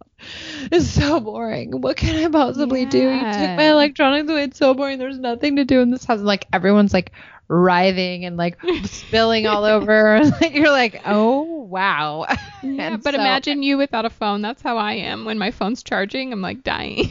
it's 0.71 0.89
so 0.89 1.21
boring. 1.21 1.81
What 1.81 1.97
can 1.97 2.25
i 2.25 2.29
possibly 2.29 2.87
do? 2.87 2.99
You 2.99 3.19
took 3.19 3.57
my 3.57 3.71
electronics 3.71 4.31
away. 4.31 4.45
It's 4.45 4.59
so 4.59 4.73
boring. 4.73 4.99
There's 4.99 5.19
nothing 5.19 5.57
to 5.57 5.65
do 5.65 5.81
in 5.81 5.91
this 5.91 6.05
house. 6.05 6.19
And 6.19 6.27
like 6.27 6.47
everyone's 6.53 6.93
like 6.93 7.11
writhing 7.49 8.25
and 8.25 8.37
like 8.37 8.57
spilling 8.85 9.47
all 9.47 9.65
over. 9.65 10.21
You're 10.53 10.71
like 10.71 11.03
oh 11.05 11.43
wow. 11.43 12.27
Yeah, 12.63 12.97
but 12.97 13.15
so- 13.15 13.21
imagine 13.21 13.63
you 13.63 13.77
without 13.79 14.05
a 14.05 14.11
phone. 14.11 14.43
That's 14.43 14.63
how 14.63 14.77
I 14.77 14.95
am. 14.95 15.25
When 15.25 15.39
my 15.39 15.51
phone's 15.51 15.83
charging, 15.83 16.33
I'm 16.33 16.41
like 16.41 16.63
dying. 16.63 17.11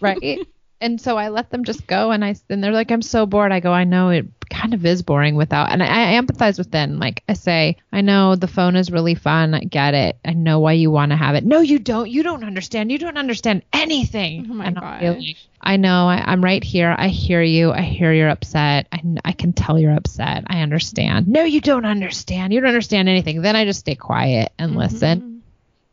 right 0.00 0.46
and 0.82 1.00
so 1.00 1.16
i 1.16 1.28
let 1.28 1.50
them 1.50 1.64
just 1.64 1.86
go 1.86 2.10
and 2.10 2.24
i 2.24 2.34
and 2.50 2.62
they're 2.62 2.72
like 2.72 2.90
i'm 2.90 3.00
so 3.00 3.24
bored. 3.24 3.52
I 3.52 3.60
go 3.60 3.72
i 3.72 3.84
know 3.84 4.10
it 4.10 4.26
kind 4.50 4.74
of 4.74 4.84
is 4.84 5.00
boring 5.00 5.34
without 5.34 5.70
and 5.72 5.82
i, 5.82 5.86
I 5.86 6.20
empathize 6.20 6.58
with 6.58 6.70
them. 6.70 6.98
Like 6.98 7.22
i 7.28 7.32
say 7.32 7.76
i 7.92 8.02
know 8.02 8.36
the 8.36 8.48
phone 8.48 8.76
is 8.76 8.90
really 8.90 9.14
fun 9.14 9.54
i 9.54 9.60
get 9.60 9.94
it 9.94 10.18
i 10.24 10.34
know 10.34 10.60
why 10.60 10.72
you 10.72 10.90
want 10.90 11.10
to 11.10 11.16
have 11.16 11.34
it. 11.36 11.44
No 11.44 11.60
you 11.60 11.78
don't 11.78 12.10
you 12.10 12.22
don't 12.22 12.44
understand 12.44 12.92
you 12.92 12.98
don't 12.98 13.16
understand 13.16 13.62
anything. 13.72 14.48
Oh 14.50 14.54
my 14.54 14.66
and 14.66 14.78
I'll 14.78 15.00
gosh. 15.00 15.16
like, 15.18 15.36
i 15.60 15.76
know 15.76 16.08
I, 16.08 16.24
i'm 16.26 16.42
right 16.42 16.62
here 16.62 16.94
i 16.98 17.08
hear 17.08 17.40
you 17.40 17.70
i 17.72 17.82
hear 17.82 18.12
you're 18.12 18.28
upset 18.28 18.88
I, 18.90 19.00
I 19.24 19.32
can 19.32 19.52
tell 19.52 19.78
you're 19.78 19.94
upset 19.94 20.44
i 20.48 20.60
understand. 20.60 21.28
No 21.28 21.44
you 21.44 21.60
don't 21.60 21.86
understand 21.86 22.52
you 22.52 22.60
don't 22.60 22.68
understand 22.68 23.08
anything. 23.08 23.40
Then 23.42 23.56
i 23.56 23.64
just 23.64 23.80
stay 23.80 23.94
quiet 23.94 24.52
and 24.58 24.76
listen. 24.76 25.20
Mm-hmm. 25.20 25.38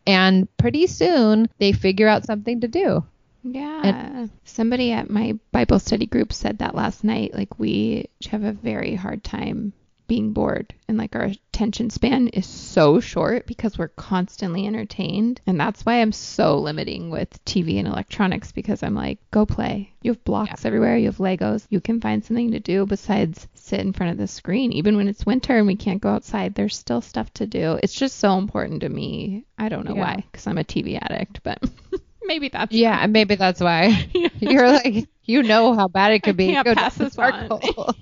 And 0.07 0.57
pretty 0.57 0.87
soon 0.87 1.49
they 1.59 1.71
figure 1.71 2.07
out 2.07 2.25
something 2.25 2.61
to 2.61 2.67
do 2.67 3.03
Yeah. 3.43 4.27
Somebody 4.43 4.91
at 4.91 5.09
my 5.09 5.37
Bible 5.51 5.79
study 5.79 6.05
group 6.05 6.33
said 6.33 6.59
that 6.59 6.75
last 6.75 7.03
night. 7.03 7.33
Like, 7.33 7.59
we 7.59 8.09
have 8.29 8.43
a 8.43 8.51
very 8.51 8.95
hard 8.95 9.23
time 9.23 9.73
being 10.07 10.33
bored. 10.33 10.73
And, 10.87 10.97
like, 10.97 11.15
our 11.15 11.25
attention 11.53 11.91
span 11.91 12.29
is 12.29 12.47
so 12.47 12.99
short 12.99 13.45
because 13.45 13.77
we're 13.77 13.89
constantly 13.89 14.65
entertained. 14.65 15.39
And 15.45 15.59
that's 15.59 15.85
why 15.85 16.01
I'm 16.01 16.11
so 16.11 16.57
limiting 16.57 17.11
with 17.11 17.29
TV 17.45 17.77
and 17.77 17.87
electronics 17.87 18.51
because 18.51 18.81
I'm 18.81 18.95
like, 18.95 19.19
go 19.29 19.45
play. 19.45 19.93
You 20.01 20.11
have 20.11 20.23
blocks 20.23 20.65
everywhere. 20.65 20.97
You 20.97 21.05
have 21.07 21.17
Legos. 21.17 21.65
You 21.69 21.79
can 21.79 22.01
find 22.01 22.25
something 22.25 22.51
to 22.51 22.59
do 22.59 22.87
besides 22.87 23.47
sit 23.53 23.81
in 23.81 23.93
front 23.93 24.11
of 24.13 24.17
the 24.17 24.27
screen. 24.27 24.71
Even 24.73 24.97
when 24.97 25.07
it's 25.07 25.25
winter 25.27 25.57
and 25.57 25.67
we 25.67 25.75
can't 25.75 26.01
go 26.01 26.09
outside, 26.09 26.55
there's 26.55 26.75
still 26.75 27.01
stuff 27.01 27.31
to 27.35 27.45
do. 27.45 27.77
It's 27.83 27.93
just 27.93 28.17
so 28.17 28.37
important 28.39 28.81
to 28.81 28.89
me. 28.89 29.45
I 29.59 29.69
don't 29.69 29.85
know 29.85 29.93
Yeah. 29.95 30.01
why 30.01 30.15
because 30.31 30.47
I'm 30.47 30.57
a 30.57 30.63
TV 30.63 30.97
addict, 30.99 31.41
but 31.43 31.59
maybe 32.29 32.47
that's 32.47 32.71
Yeah, 32.73 32.97
and 33.01 33.11
maybe 33.11 33.35
that's 33.35 33.59
why 33.59 34.09
you're 34.39 34.71
like 34.71 35.09
you 35.25 35.43
know 35.43 35.73
how 35.75 35.89
bad 35.89 36.13
it 36.13 36.23
could 36.23 36.37
be. 36.37 36.47
can't 36.53 36.65
Go 36.65 36.75
pass 36.75 36.95
this 36.97 37.15
the 37.15 37.21
on. 37.21 37.49
circle. 37.49 37.95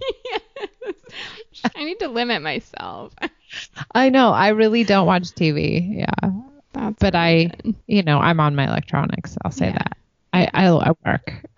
I 1.76 1.84
need 1.84 2.00
to 2.00 2.08
limit 2.08 2.42
myself. 2.42 3.14
I 3.94 4.10
know. 4.10 4.30
I 4.32 4.50
really 4.50 4.84
don't 4.84 5.08
watch 5.08 5.34
TV. 5.34 5.98
Yeah, 6.00 6.30
That's 6.74 6.96
but 7.00 7.16
I, 7.16 7.52
you 7.88 8.04
know, 8.04 8.20
I'm 8.20 8.40
on 8.40 8.56
my 8.56 8.68
electronics. 8.68 9.36
I'll 9.44 9.52
say 9.52 9.68
Yeah. 9.68 9.74
that. 9.74 9.98
I, 10.34 10.50
I 10.54 10.68
I 10.68 10.92
work. 11.06 11.34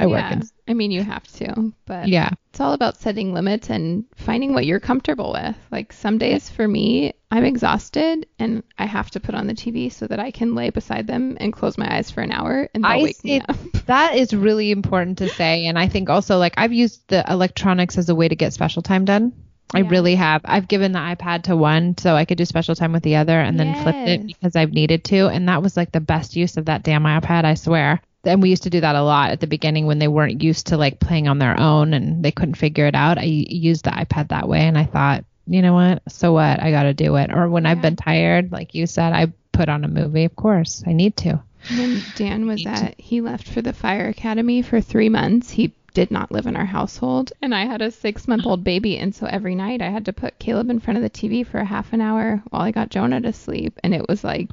I 0.00 0.06
work. 0.06 0.20
yeah. 0.20 0.32
In, 0.32 0.42
I 0.68 0.74
mean, 0.74 0.90
you 0.90 1.02
have 1.02 1.26
to, 1.34 1.72
but 1.84 2.08
yeah. 2.08 2.30
it's 2.50 2.60
all 2.60 2.72
about 2.72 2.96
setting 2.96 3.34
limits 3.34 3.68
and 3.70 4.04
finding 4.16 4.54
what 4.54 4.64
you're 4.64 4.80
comfortable 4.80 5.32
with. 5.32 5.56
Like 5.70 5.92
some 5.92 6.16
days 6.18 6.48
for 6.48 6.66
me, 6.66 7.12
I'm 7.30 7.44
exhausted 7.44 8.26
and 8.38 8.62
I 8.78 8.86
have 8.86 9.10
to 9.12 9.20
put 9.20 9.34
on 9.34 9.46
the 9.46 9.54
TV 9.54 9.92
so 9.92 10.06
that 10.06 10.18
I 10.18 10.30
can 10.30 10.54
lay 10.54 10.70
beside 10.70 11.06
them 11.06 11.36
and 11.38 11.52
close 11.52 11.76
my 11.76 11.96
eyes 11.96 12.10
for 12.10 12.22
an 12.22 12.32
hour 12.32 12.68
and 12.74 12.82
they'll 12.82 12.92
I 12.92 13.02
wake 13.02 13.22
me 13.24 13.40
up. 13.40 13.56
That 13.86 14.14
is 14.14 14.32
really 14.32 14.70
important 14.70 15.18
to 15.18 15.28
say, 15.28 15.66
and 15.66 15.76
I 15.76 15.88
think 15.88 16.08
also 16.10 16.38
like 16.38 16.54
I've 16.56 16.72
used 16.72 17.08
the 17.08 17.24
electronics 17.28 17.98
as 17.98 18.08
a 18.08 18.14
way 18.14 18.28
to 18.28 18.36
get 18.36 18.52
special 18.52 18.82
time 18.82 19.04
done. 19.04 19.32
I 19.74 19.80
Yeah. 19.80 19.88
really 19.90 20.14
have. 20.16 20.40
I've 20.44 20.68
given 20.68 20.92
the 20.92 20.98
iPad 20.98 21.42
to 21.44 21.56
one 21.56 21.96
so 21.98 22.14
I 22.16 22.24
could 22.24 22.38
do 22.38 22.44
special 22.44 22.74
time 22.74 22.92
with 22.92 23.02
the 23.02 23.16
other 23.16 23.38
and 23.40 23.58
then 23.58 23.74
flipped 23.82 24.08
it 24.08 24.26
because 24.26 24.56
I've 24.56 24.72
needed 24.72 25.04
to. 25.04 25.28
And 25.28 25.48
that 25.48 25.62
was 25.62 25.76
like 25.76 25.92
the 25.92 26.00
best 26.00 26.36
use 26.36 26.56
of 26.56 26.64
that 26.66 26.82
damn 26.82 27.04
iPad, 27.04 27.44
I 27.44 27.54
swear. 27.54 28.00
And 28.24 28.42
we 28.42 28.50
used 28.50 28.64
to 28.64 28.70
do 28.70 28.80
that 28.80 28.96
a 28.96 29.02
lot 29.02 29.30
at 29.30 29.40
the 29.40 29.46
beginning 29.46 29.86
when 29.86 29.98
they 29.98 30.08
weren't 30.08 30.42
used 30.42 30.66
to 30.68 30.76
like 30.76 31.00
playing 31.00 31.28
on 31.28 31.38
their 31.38 31.58
own 31.58 31.94
and 31.94 32.22
they 32.22 32.32
couldn't 32.32 32.56
figure 32.56 32.86
it 32.86 32.94
out. 32.94 33.16
I 33.18 33.22
used 33.24 33.84
the 33.84 33.90
iPad 33.90 34.28
that 34.28 34.48
way 34.48 34.60
and 34.60 34.76
I 34.76 34.84
thought, 34.84 35.24
you 35.46 35.62
know 35.62 35.72
what? 35.74 36.02
So 36.08 36.32
what? 36.32 36.60
I 36.62 36.70
got 36.70 36.82
to 36.84 36.94
do 36.94 37.16
it. 37.16 37.32
Or 37.32 37.48
when 37.48 37.64
I've 37.66 37.80
been 37.82 37.96
tired, 37.96 38.52
like 38.52 38.74
you 38.74 38.86
said, 38.86 39.12
I 39.12 39.32
put 39.52 39.68
on 39.68 39.84
a 39.84 39.88
movie. 39.88 40.24
Of 40.24 40.36
course, 40.36 40.84
I 40.86 40.92
need 40.92 41.16
to. 41.18 41.42
When 41.76 42.00
Dan 42.14 42.46
was 42.46 42.64
at, 42.66 42.98
he 42.98 43.20
left 43.20 43.46
for 43.48 43.60
the 43.62 43.72
fire 43.72 44.08
academy 44.08 44.62
for 44.62 44.80
three 44.80 45.08
months. 45.08 45.50
He 45.50 45.72
did 45.94 46.10
not 46.10 46.30
live 46.32 46.46
in 46.46 46.56
our 46.56 46.64
household, 46.64 47.32
and 47.42 47.54
I 47.54 47.64
had 47.66 47.82
a 47.82 47.90
six 47.90 48.26
month 48.28 48.46
old 48.46 48.62
baby, 48.64 48.96
and 48.98 49.14
so 49.14 49.26
every 49.26 49.54
night 49.54 49.82
I 49.82 49.90
had 49.90 50.04
to 50.06 50.12
put 50.12 50.38
Caleb 50.38 50.70
in 50.70 50.80
front 50.80 50.96
of 50.98 51.02
the 51.02 51.10
TV 51.10 51.46
for 51.46 51.58
a 51.58 51.64
half 51.64 51.92
an 51.92 52.00
hour 52.00 52.42
while 52.50 52.62
I 52.62 52.70
got 52.70 52.90
Jonah 52.90 53.20
to 53.22 53.32
sleep, 53.32 53.78
and 53.82 53.94
it 53.94 54.08
was 54.08 54.22
like 54.24 54.48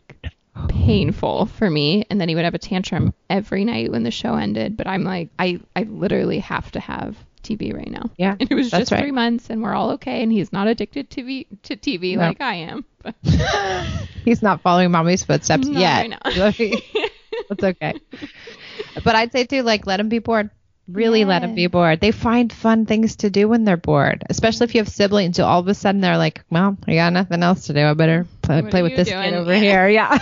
painful 0.70 1.46
for 1.46 1.70
me. 1.70 2.06
And 2.10 2.20
then 2.20 2.30
he 2.30 2.36
would 2.36 2.44
have 2.46 2.56
a 2.56 2.60
tantrum 2.60 3.14
every 3.30 3.64
night 3.66 3.92
when 3.92 4.04
the 4.04 4.12
show 4.12 4.36
ended. 4.36 4.76
But 4.78 4.88
I'm 4.88 5.04
like, 5.04 5.30
I 5.38 5.60
I 5.76 5.84
literally 5.84 6.40
have 6.40 6.72
to 6.72 6.80
have 6.80 7.16
TV 7.44 7.74
right 7.74 7.90
now. 7.90 8.10
Yeah, 8.18 8.36
And 8.40 8.52
it 8.52 8.56
was 8.56 8.72
just 8.72 8.92
right. 8.92 9.00
three 9.02 9.12
months, 9.12 9.50
and 9.50 9.62
we're 9.62 9.74
all 9.76 9.92
okay. 9.92 10.24
And 10.24 10.32
he's 10.32 10.52
not 10.52 10.68
addicted 10.68 11.10
to 11.12 11.22
TV, 11.24 11.46
to 11.64 11.76
TV 11.78 12.16
No. 12.16 12.22
like 12.22 12.42
I 12.42 12.56
am. 12.56 12.84
He's 14.26 14.42
not 14.42 14.60
following 14.62 14.92
mommy's 14.92 15.24
footsteps 15.24 15.66
Not 15.68 15.80
yet. 15.80 16.38
right. 16.38 16.84
That's 17.50 17.64
okay. 17.64 17.94
But 19.04 19.16
I'd 19.16 19.32
say 19.32 19.46
too, 19.46 19.62
like 19.62 19.86
let 19.86 20.00
him 20.00 20.10
be 20.10 20.20
bored. 20.20 20.50
Really 20.88 21.26
let 21.26 21.40
them 21.42 21.54
be 21.56 21.68
bored. 21.68 22.00
They 22.00 22.12
find 22.12 22.52
fun 22.52 22.86
things 22.86 23.18
to 23.18 23.30
do 23.30 23.48
when 23.50 23.66
they're 23.66 23.76
bored, 23.78 24.24
especially 24.30 24.66
if 24.66 24.76
you 24.76 24.80
have 24.82 24.88
siblings. 24.88 25.36
So 25.36 25.46
all 25.46 25.60
of 25.60 25.68
a 25.68 25.74
sudden 25.74 26.00
they're 26.02 26.18
like, 26.18 26.44
"Well, 26.50 26.78
I 26.88 26.96
got 26.96 27.12
nothing 27.14 27.44
else 27.44 27.68
to 27.68 27.74
do. 27.74 27.86
I 27.86 27.94
better 27.94 28.26
play, 28.42 28.62
play 28.62 28.82
with 28.84 28.96
this 28.96 29.10
doing?" 29.10 29.22
kid 29.24 29.34
over 29.34 29.54
Yeah. 29.54 29.60
here." 29.60 29.88
Yeah, 29.90 30.18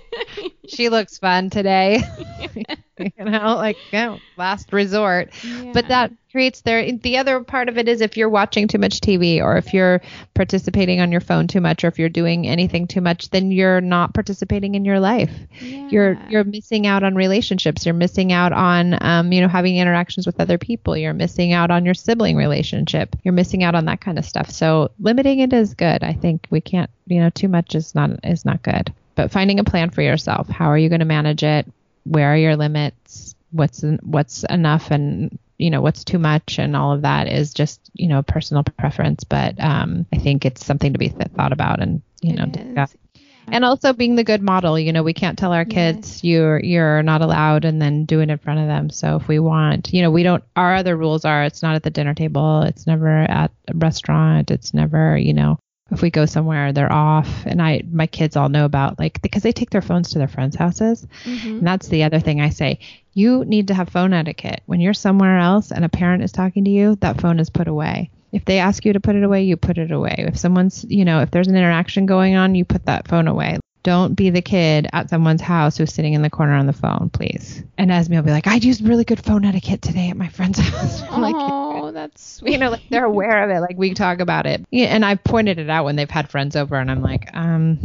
she 0.68 0.88
looks 0.88 1.18
fun 1.18 1.50
today. 1.50 2.02
you 3.18 3.24
know, 3.24 3.56
like 3.56 3.78
yeah, 3.92 4.18
last 4.36 4.72
resort. 4.72 5.30
But 5.72 5.88
that 5.88 6.12
creates 6.30 6.60
their 6.60 6.92
the 6.92 7.18
other 7.18 7.42
part 7.42 7.68
of 7.68 7.76
it 7.76 7.88
is 7.88 8.00
if 8.00 8.16
you're 8.16 8.28
watching 8.28 8.68
too 8.68 8.78
much 8.78 9.00
TV 9.00 9.40
or 9.40 9.56
if 9.56 9.74
you're 9.74 10.00
participating 10.34 11.00
on 11.00 11.10
your 11.10 11.20
phone 11.20 11.48
too 11.48 11.60
much 11.60 11.82
or 11.82 11.88
if 11.88 11.98
you're 11.98 12.08
doing 12.08 12.46
anything 12.46 12.86
too 12.86 13.00
much, 13.00 13.30
then 13.30 13.50
you're 13.50 13.80
not 13.80 14.14
participating 14.14 14.74
in 14.74 14.84
your 14.84 15.00
life. 15.00 15.32
You're 15.60 16.18
you're 16.28 16.44
missing 16.44 16.86
out 16.86 17.02
on 17.02 17.14
relationships. 17.14 17.84
You're 17.84 17.94
missing 17.94 18.32
out 18.32 18.52
on 18.52 18.96
um, 19.02 19.32
you 19.32 19.40
know 19.40 19.48
having 19.48 19.76
interactions 19.76 20.26
with 20.26 20.40
other 20.40 20.58
people. 20.58 20.96
You're 20.96 21.14
missing 21.14 21.52
out 21.52 21.70
on 21.70 21.84
your 21.84 21.94
sibling 21.94 22.36
relationship. 22.36 23.16
You're 23.22 23.34
missing 23.34 23.64
out 23.64 23.74
on 23.74 23.86
that 23.86 24.00
kind 24.00 24.18
of 24.18 24.24
stuff. 24.24 24.50
So 24.50 24.90
limiting 24.98 25.40
it 25.40 25.52
is 25.52 25.74
good. 25.74 26.02
I 26.02 26.12
think 26.12 26.46
we 26.50 26.60
can't 26.60 26.90
you 27.06 27.20
know 27.20 27.30
too 27.30 27.48
much 27.48 27.74
is 27.74 27.94
not 27.94 28.10
is 28.24 28.44
not 28.44 28.62
good. 28.62 28.92
But 29.16 29.32
finding 29.32 29.58
a 29.58 29.64
plan 29.64 29.90
for 29.90 30.02
yourself. 30.02 30.48
How 30.48 30.66
are 30.66 30.78
you 30.78 30.88
going 30.88 31.00
to 31.00 31.04
manage 31.04 31.42
it? 31.42 31.70
Where 32.04 32.32
are 32.32 32.36
your 32.36 32.56
limits? 32.56 33.34
What's 33.52 33.82
what's 34.02 34.44
enough 34.44 34.90
and 34.90 35.38
you 35.58 35.70
know 35.70 35.80
what's 35.82 36.04
too 36.04 36.18
much 36.18 36.58
and 36.58 36.74
all 36.74 36.92
of 36.92 37.02
that 37.02 37.28
is 37.28 37.52
just 37.52 37.80
you 37.94 38.08
know 38.08 38.22
personal 38.22 38.62
preference. 38.62 39.24
But 39.24 39.62
um, 39.62 40.06
I 40.12 40.18
think 40.18 40.44
it's 40.44 40.64
something 40.64 40.92
to 40.92 40.98
be 40.98 41.08
th- 41.10 41.28
thought 41.36 41.52
about 41.52 41.80
and 41.82 42.00
you 42.22 42.34
know 42.34 42.44
It 42.44 42.52
discuss 42.52 42.94
is. 42.94 43.22
and 43.48 43.64
also 43.64 43.92
being 43.92 44.14
the 44.14 44.24
good 44.24 44.42
model 44.42 44.78
you 44.78 44.92
know 44.92 45.02
we 45.02 45.12
can't 45.14 45.38
tell 45.38 45.52
our 45.52 45.64
kids 45.64 46.22
you're 46.22 46.60
you're 46.60 47.02
not 47.02 47.22
allowed 47.22 47.64
and 47.64 47.80
then 47.80 48.04
do 48.04 48.20
it 48.20 48.28
in 48.30 48.38
front 48.38 48.60
of 48.60 48.66
them 48.66 48.90
so 48.90 49.16
if 49.16 49.26
we 49.26 49.38
want 49.38 49.92
you 49.92 50.02
know 50.02 50.10
we 50.10 50.22
don't 50.22 50.44
our 50.54 50.74
other 50.76 50.96
rules 50.96 51.24
are 51.24 51.44
it's 51.44 51.62
not 51.62 51.74
at 51.74 51.82
the 51.82 51.90
dinner 51.90 52.12
table 52.14 52.62
it's 52.62 52.86
never 52.86 53.08
at 53.08 53.50
a 53.68 53.74
restaurant 53.74 54.50
it's 54.50 54.74
never 54.74 55.16
you 55.16 55.32
know 55.32 55.58
if 55.90 56.02
we 56.02 56.10
go 56.10 56.26
somewhere 56.26 56.72
they're 56.72 56.92
off. 56.92 57.44
And 57.46 57.60
i 57.60 57.82
my 57.90 58.06
kids 58.06 58.36
all 58.36 58.48
know 58.48 58.64
about 58.64 58.98
like 58.98 59.20
because 59.22 59.42
they 59.42 59.52
take 59.52 59.70
their 59.70 59.82
phones 59.82 60.10
to 60.10 60.18
their 60.18 60.28
friends 60.28 60.56
houses. 60.56 61.06
Mhm. 61.24 61.58
and 61.58 61.66
that's 61.66 61.88
the 61.88 62.04
other 62.04 62.20
thing 62.20 62.40
i 62.40 62.50
say. 62.50 62.78
You 63.12 63.44
need 63.44 63.68
to 63.68 63.74
have 63.74 63.88
phone 63.88 64.12
etiquette. 64.12 64.62
When 64.66 64.80
you're 64.80 64.94
somewhere 64.94 65.38
else 65.38 65.72
and 65.72 65.84
a 65.84 65.88
parent 65.88 66.22
is 66.22 66.30
talking 66.32 66.64
to 66.64 66.70
you 66.70 66.96
that 67.00 67.20
phone 67.20 67.40
is 67.40 67.50
put 67.50 67.66
away. 67.68 68.10
If 68.32 68.44
they 68.44 68.60
ask 68.60 68.84
you 68.84 68.92
to 68.92 69.00
put 69.00 69.16
it 69.16 69.24
away 69.24 69.42
you 69.42 69.56
put 69.56 69.78
it 69.78 69.90
away. 69.90 70.14
If 70.18 70.38
someone's 70.38 70.84
you 70.88 71.04
know 71.04 71.20
if 71.20 71.30
there's 71.30 71.48
an 71.48 71.56
interaction 71.56 72.06
going 72.06 72.36
on 72.36 72.54
you 72.54 72.64
put 72.64 72.86
that 72.86 73.08
phone 73.08 73.26
away 73.28 73.58
don't 73.82 74.14
be 74.14 74.30
the 74.30 74.42
kid 74.42 74.86
at 74.92 75.08
someone's 75.10 75.40
house 75.40 75.76
who's 75.78 75.92
sitting 75.92 76.12
in 76.12 76.22
the 76.22 76.30
corner 76.30 76.52
on 76.54 76.66
the 76.66 76.72
phone 76.72 77.08
please 77.12 77.62
and 77.78 77.90
esme 77.90 78.14
will 78.14 78.22
be 78.22 78.30
like 78.30 78.46
i 78.46 78.56
used 78.56 78.86
really 78.86 79.04
good 79.04 79.24
phone 79.24 79.44
etiquette 79.44 79.80
today 79.82 80.10
at 80.10 80.16
my 80.16 80.28
friend's 80.28 80.58
house 80.60 81.02
I'm 81.02 81.22
like 81.22 81.34
oh, 81.36 81.90
that's 81.92 82.22
sweet. 82.36 82.52
you 82.52 82.58
know, 82.58 82.70
like 82.70 82.82
they're 82.90 83.04
aware 83.04 83.42
of 83.42 83.50
it. 83.56 83.60
Like 83.60 83.76
we 83.76 83.94
talk 83.94 84.20
about 84.20 84.46
it. 84.46 84.64
Yeah, 84.70 84.86
and 84.86 85.04
I've 85.04 85.24
pointed 85.24 85.58
it 85.58 85.68
out 85.70 85.84
when 85.84 85.96
they've 85.96 86.08
had 86.10 86.30
friends 86.30 86.54
over, 86.54 86.76
and 86.76 86.88
I'm 86.90 87.02
like, 87.02 87.28
um, 87.34 87.80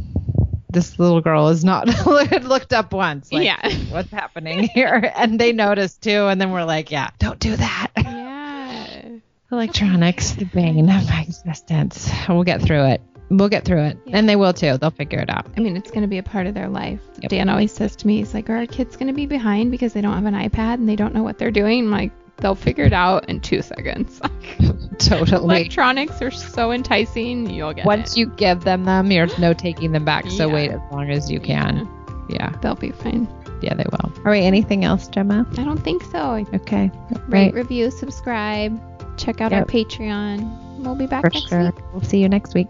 this 0.69 0.99
little 0.99 1.21
girl 1.21 1.47
is 1.49 1.63
not 1.65 1.87
looked 2.43 2.71
up 2.73 2.93
once. 2.93 3.31
Like, 3.31 3.45
Yeah. 3.45 3.69
what's 3.89 4.11
happening 4.11 4.63
here? 4.73 5.11
And 5.15 5.39
they 5.39 5.53
noticed 5.53 6.01
too, 6.03 6.27
and 6.27 6.39
then 6.39 6.51
we're 6.51 6.65
like, 6.65 6.91
yeah, 6.91 7.09
don't 7.19 7.39
do 7.39 7.55
that. 7.55 7.87
yeah. 7.97 9.09
Electronics, 9.51 10.31
the 10.33 10.45
bane 10.45 10.89
of 10.89 11.07
my 11.09 11.21
existence. 11.27 12.11
We'll 12.29 12.43
get 12.43 12.61
through 12.61 12.85
it. 12.87 13.01
We'll 13.29 13.49
get 13.49 13.65
through 13.65 13.81
it, 13.85 13.97
Yeah. 14.05 14.17
and 14.17 14.29
they 14.29 14.35
will 14.35 14.53
too. 14.53 14.77
They'll 14.77 14.91
figure 14.91 15.19
it 15.19 15.29
out. 15.29 15.47
I 15.57 15.59
mean, 15.59 15.75
it's 15.75 15.89
going 15.89 16.03
to 16.03 16.07
be 16.07 16.19
a 16.19 16.23
part 16.23 16.45
of 16.47 16.53
their 16.53 16.69
life. 16.69 16.99
Yep. 17.21 17.29
Dan 17.29 17.49
always 17.49 17.71
says 17.73 17.95
to 17.97 18.07
me, 18.07 18.17
he's 18.17 18.33
like, 18.33 18.49
are 18.49 18.57
our 18.57 18.65
kids 18.67 18.95
going 18.97 19.07
to 19.07 19.13
be 19.13 19.25
behind 19.25 19.71
because 19.71 19.93
they 19.93 20.01
don't 20.01 20.13
have 20.13 20.25
an 20.25 20.35
iPad 20.35 20.75
and 20.75 20.87
they 20.87 20.95
don't 20.95 21.13
know 21.13 21.23
what 21.23 21.37
they're 21.39 21.49
doing? 21.51 21.85
I'm 21.85 21.91
like, 21.91 22.11
they'll 22.37 22.53
figure 22.53 22.83
it 22.85 22.93
out 22.93 23.27
in 23.29 23.39
two 23.41 23.61
seconds. 23.63 24.21
Totally. 24.99 25.43
Electronics 25.43 26.21
are 26.21 26.29
so 26.31 26.71
enticing. 26.71 27.49
You'll 27.49 27.73
get 27.73 27.85
Once 27.85 28.11
it. 28.13 28.19
you 28.19 28.27
give 28.27 28.61
them 28.63 28.83
them, 28.85 29.07
there's 29.07 29.37
no 29.39 29.53
taking 29.67 29.91
them 29.91 30.05
back. 30.05 30.29
So 30.29 30.47
Yeah. 30.47 30.53
wait 30.53 30.71
as 30.71 30.81
long 30.91 31.09
as 31.09 31.31
you 31.31 31.39
can. 31.39 31.87
Yeah, 32.29 32.51
They'll 32.61 32.75
be 32.75 32.91
fine. 32.91 33.27
yeah, 33.61 33.73
they 33.73 33.85
will. 33.91 34.11
All 34.17 34.23
right. 34.31 34.43
Anything 34.43 34.83
else, 34.85 35.07
Gemma? 35.07 35.47
I 35.57 35.63
don't 35.63 35.83
think 35.83 36.03
so. 36.11 36.45
Okay. 36.53 36.91
Rate, 37.27 37.45
Right. 37.45 37.53
review, 37.55 37.89
subscribe. 37.91 38.79
Check 39.17 39.41
out 39.41 39.51
Yep. 39.51 39.59
our 39.61 39.65
Patreon. 39.65 40.77
We'll 40.79 40.95
be 40.95 41.07
back 41.07 41.21
For 41.23 41.29
next 41.33 41.49
sure. 41.49 41.63
week. 41.63 41.73
We'll 41.93 42.01
see 42.03 42.19
you 42.21 42.29
next 42.29 42.53
week. 42.53 42.69